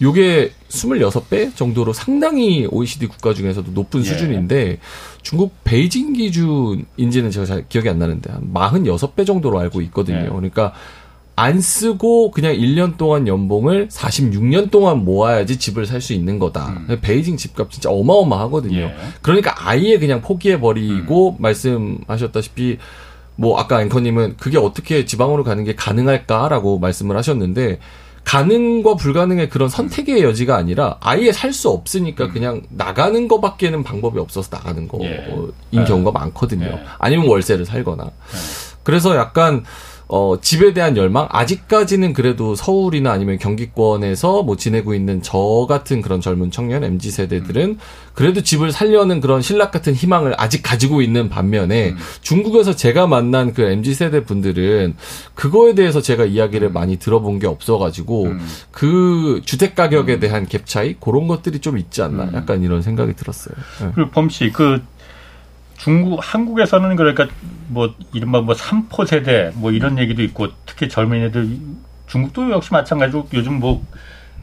[0.03, 4.05] 요게 26배 정도로 상당히 OECD 국가 중에서도 높은 예.
[4.05, 4.79] 수준인데
[5.23, 10.25] 중국 베이징 기준인지는 제가 잘 기억이 안 나는데 한 46배 정도로 알고 있거든요.
[10.25, 10.29] 예.
[10.29, 10.73] 그러니까
[11.37, 16.85] 안 쓰고 그냥 1년 동안 연봉을 46년 동안 모아야지 집을 살 수 있는 거다.
[16.89, 16.99] 음.
[17.01, 18.77] 베이징 집값 진짜 어마어마하거든요.
[18.79, 18.95] 예.
[19.23, 21.37] 그러니까 아예 그냥 포기해 버리고 음.
[21.39, 22.79] 말씀하셨다시피
[23.37, 27.79] 뭐 아까 앵커님은 그게 어떻게 지방으로 가는 게 가능할까라고 말씀을 하셨는데
[28.25, 32.33] 가능과 불가능의 그런 선택의 여지가 아니라 아예 살 수 없으니까 음.
[32.33, 35.85] 그냥 나가는 것밖에는 방법이 없어서 나가는 거인 예.
[35.85, 36.19] 경우가 예.
[36.21, 36.67] 많거든요.
[36.67, 36.83] 예.
[36.99, 38.05] 아니면 월세를 살거나.
[38.05, 38.11] 예.
[38.83, 39.65] 그래서 약간
[40.15, 41.27] 어, 집에 대한 열망?
[41.31, 47.79] 아직까지는 그래도 서울이나 아니면 경기권에서 뭐 지내고 있는 저 같은 그런 젊은 청년, MZ 세대들은
[48.13, 51.97] 그래도 집을 살려는 그런 신락 같은 희망을 아직 가지고 있는 반면에 음.
[52.21, 54.97] 중국에서 제가 만난 그 MZ 세대 분들은
[55.35, 56.73] 그거에 대해서 제가 이야기를 음.
[56.75, 58.47] 많이 들어본 게 없어가지고 음.
[58.71, 60.21] 그 주택 가격에 음.
[60.21, 60.95] 대한 갭 차이?
[61.01, 62.25] 그런 것들이 좀 있지 않나?
[62.25, 62.35] 음.
[62.35, 63.55] 약간 이런 생각이 들었어요.
[63.81, 63.93] 네.
[63.95, 64.83] 그리고 범씨, 그
[65.79, 67.29] 중국 한국에서는 그러니까
[67.73, 71.49] 뭐 이른바 뭐 삼포 세대 뭐 이런 얘기도 있고 특히 젊은이들
[72.07, 73.83] 중국도 역시 마찬가지로 요즘 뭐,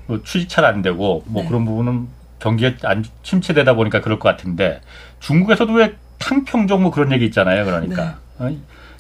[0.08, 1.48] 뭐 취직 잘 안 되고 뭐 네.
[1.48, 2.08] 그런 부분은
[2.40, 4.82] 경기가 안 침체되다 보니까 그럴 것 같은데
[5.20, 7.66] 중국에서도 왜 탕평종 뭐 그런 얘기 있잖아요.
[7.66, 8.46] 그러니까 네.
[8.46, 8.58] 어?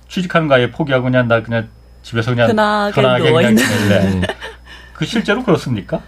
[0.08, 1.68] 취직하는 거 아예 포기하고 그냥 나 그냥
[2.04, 2.48] 집에서 그냥
[2.92, 4.22] 편하게 그냥 지낼래.
[4.94, 6.02] 그 실제로 그렇습니까?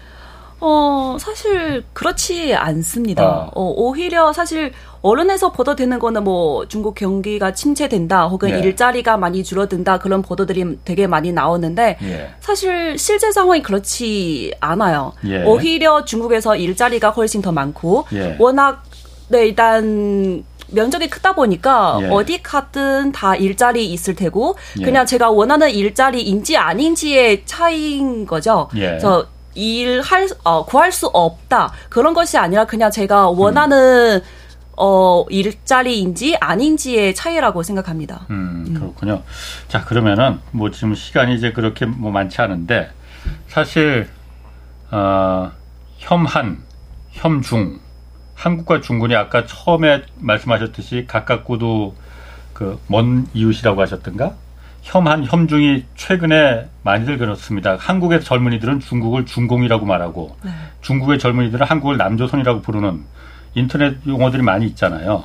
[0.64, 3.24] 어, 사실 그렇지 않습니다.
[3.24, 3.50] 아.
[3.52, 8.60] 어, 오히려 사실 언론에서 보도되는 거는 뭐 중국 경기가 침체된다 혹은 예.
[8.60, 12.30] 일자리가 많이 줄어든다 그런 보도들이 되게 많이 나오는데 예.
[12.38, 15.14] 사실 실제 상황이 그렇지 않아요.
[15.26, 15.42] 예.
[15.42, 18.36] 오히려 중국에서 일자리가 훨씬 더 많고 예.
[18.38, 18.84] 워낙
[19.30, 22.08] 네 일단 면적이 크다 보니까 예.
[22.08, 24.84] 어디 가든 다 일자리 있을 테고 예.
[24.84, 28.68] 그냥 제가 원하는 일자리인지 아닌지의 차이인 거죠.
[28.76, 28.86] 예.
[28.86, 34.42] 그래서 일할 어, 구할 수 없다 그런 것이 아니라 그냥 제가 원하는 음.
[34.76, 38.26] 어 일자리인지 아닌지의 차이라고 생각합니다.
[38.30, 38.74] 음, 음.
[38.74, 39.14] 그렇군요.
[39.14, 39.22] 음.
[39.68, 42.90] 자 그러면은 뭐 지금 시간이 이제 그렇게 뭐 많지 않은데
[43.48, 44.08] 사실
[44.90, 45.50] 어,
[45.98, 46.62] 혐한,
[47.10, 47.78] 혐중,
[48.34, 51.94] 한국과 중국이 아까 처음에 말씀하셨듯이 가깝고도
[52.52, 54.34] 그 먼 이웃이라고 하셨던가?
[54.82, 57.76] 혐한, 혐중이 최근에 많이들 그렇습니다.
[57.78, 60.50] 한국의 젊은이들은 중국을 중공이라고 말하고 네.
[60.80, 63.04] 중국의 젊은이들은 한국을 남조선이라고 부르는
[63.54, 65.24] 인터넷 용어들이 많이 있잖아요.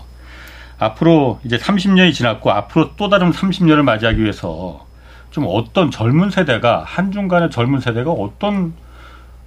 [0.78, 4.86] 앞으로 이제 30년이 지났고 앞으로 또 다른 30년을 맞이하기 위해서
[5.32, 8.74] 좀 어떤 젊은 세대가 한중 간의 젊은 세대가 어떤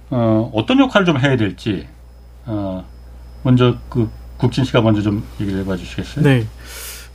[0.09, 1.87] 어, 어떤 역할을 좀 해야 될지
[2.45, 2.83] 어,
[3.43, 6.25] 먼저 그 국진 씨가 먼저 좀 얘기를 해봐 주시겠어요?
[6.25, 6.45] 네.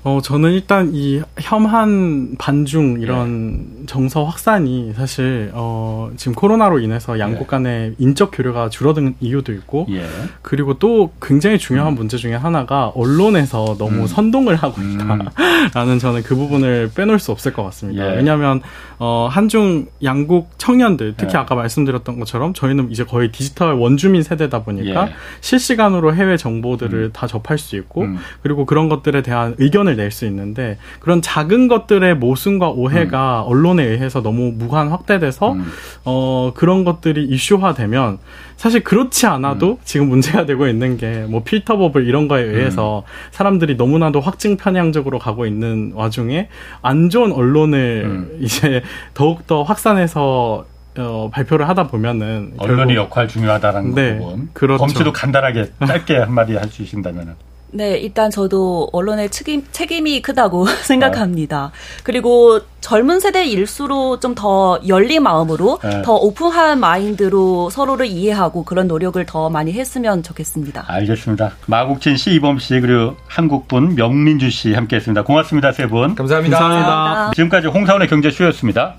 [0.06, 3.86] 어, 저는 일단 이 혐한 반중 이런 예.
[3.86, 7.46] 정서 확산이 사실, 어, 지금 코로나로 인해서 양국 예.
[7.46, 10.04] 간의 인적 교류가 줄어든 이유도 있고, 예.
[10.42, 11.96] 그리고 또 굉장히 중요한 음.
[11.96, 14.06] 문제 중에 하나가 언론에서 너무 음.
[14.06, 15.98] 선동을 하고 있다라는 음.
[15.98, 18.08] 저는 그 부분을 빼놓을 수 없을 것 같습니다.
[18.08, 18.16] 예.
[18.16, 18.60] 왜냐하면,
[19.00, 21.38] 어, 한중 양국 청년들, 특히 예.
[21.38, 25.12] 아까 말씀드렸던 것처럼 저희는 이제 거의 디지털 원주민 세대다 보니까 예.
[25.40, 27.10] 실시간으로 해외 정보들을 음.
[27.12, 28.18] 다 접할 수 있고, 음.
[28.42, 33.50] 그리고 그런 것들에 대한 의견을 낼 수 있는데 그런 작은 것들의 모순과 오해가 음.
[33.50, 35.66] 언론에 의해서 너무 무한 확대돼서 음.
[36.04, 38.18] 어 그런 것들이 이슈화되면
[38.56, 39.76] 사실 그렇지 않아도 음.
[39.84, 43.10] 지금 문제가 되고 있는 게 뭐 필터 버블 이런 거에 의해서 음.
[43.32, 46.48] 사람들이 너무나도 확증 편향적으로 가고 있는 와중에
[46.82, 48.38] 안 좋은 언론을 음.
[48.40, 48.82] 이제
[49.14, 50.64] 더욱 더 확산해서
[50.98, 54.48] 어, 발표를 하다 보면은 언론의 결국, 역할 중요하다는 네, 부분.
[54.54, 54.78] 그렇죠.
[54.78, 57.34] 검치도 간단하게 짧게 한마디 할 수 있다면은.
[57.72, 61.72] 네, 일단 저도 언론의 책임, 책임이 크다고 생각합니다.
[62.04, 66.02] 그리고 젊은 세대일수록 좀 더 열린 마음으로 네.
[66.02, 70.84] 더 오픈한 마인드로 서로를 이해하고 그런 노력을 더 많이 했으면 좋겠습니다.
[70.86, 71.52] 알겠습니다.
[71.66, 75.22] 마국진 씨, 이범 씨, 그리고 한국분 명민주 씨 함께 했습니다.
[75.24, 76.14] 고맙습니다, 세 분.
[76.14, 76.58] 감사합니다.
[76.58, 77.30] 감사합니다.
[77.34, 78.96] 지금까지 홍사원의 경제쇼였습니다.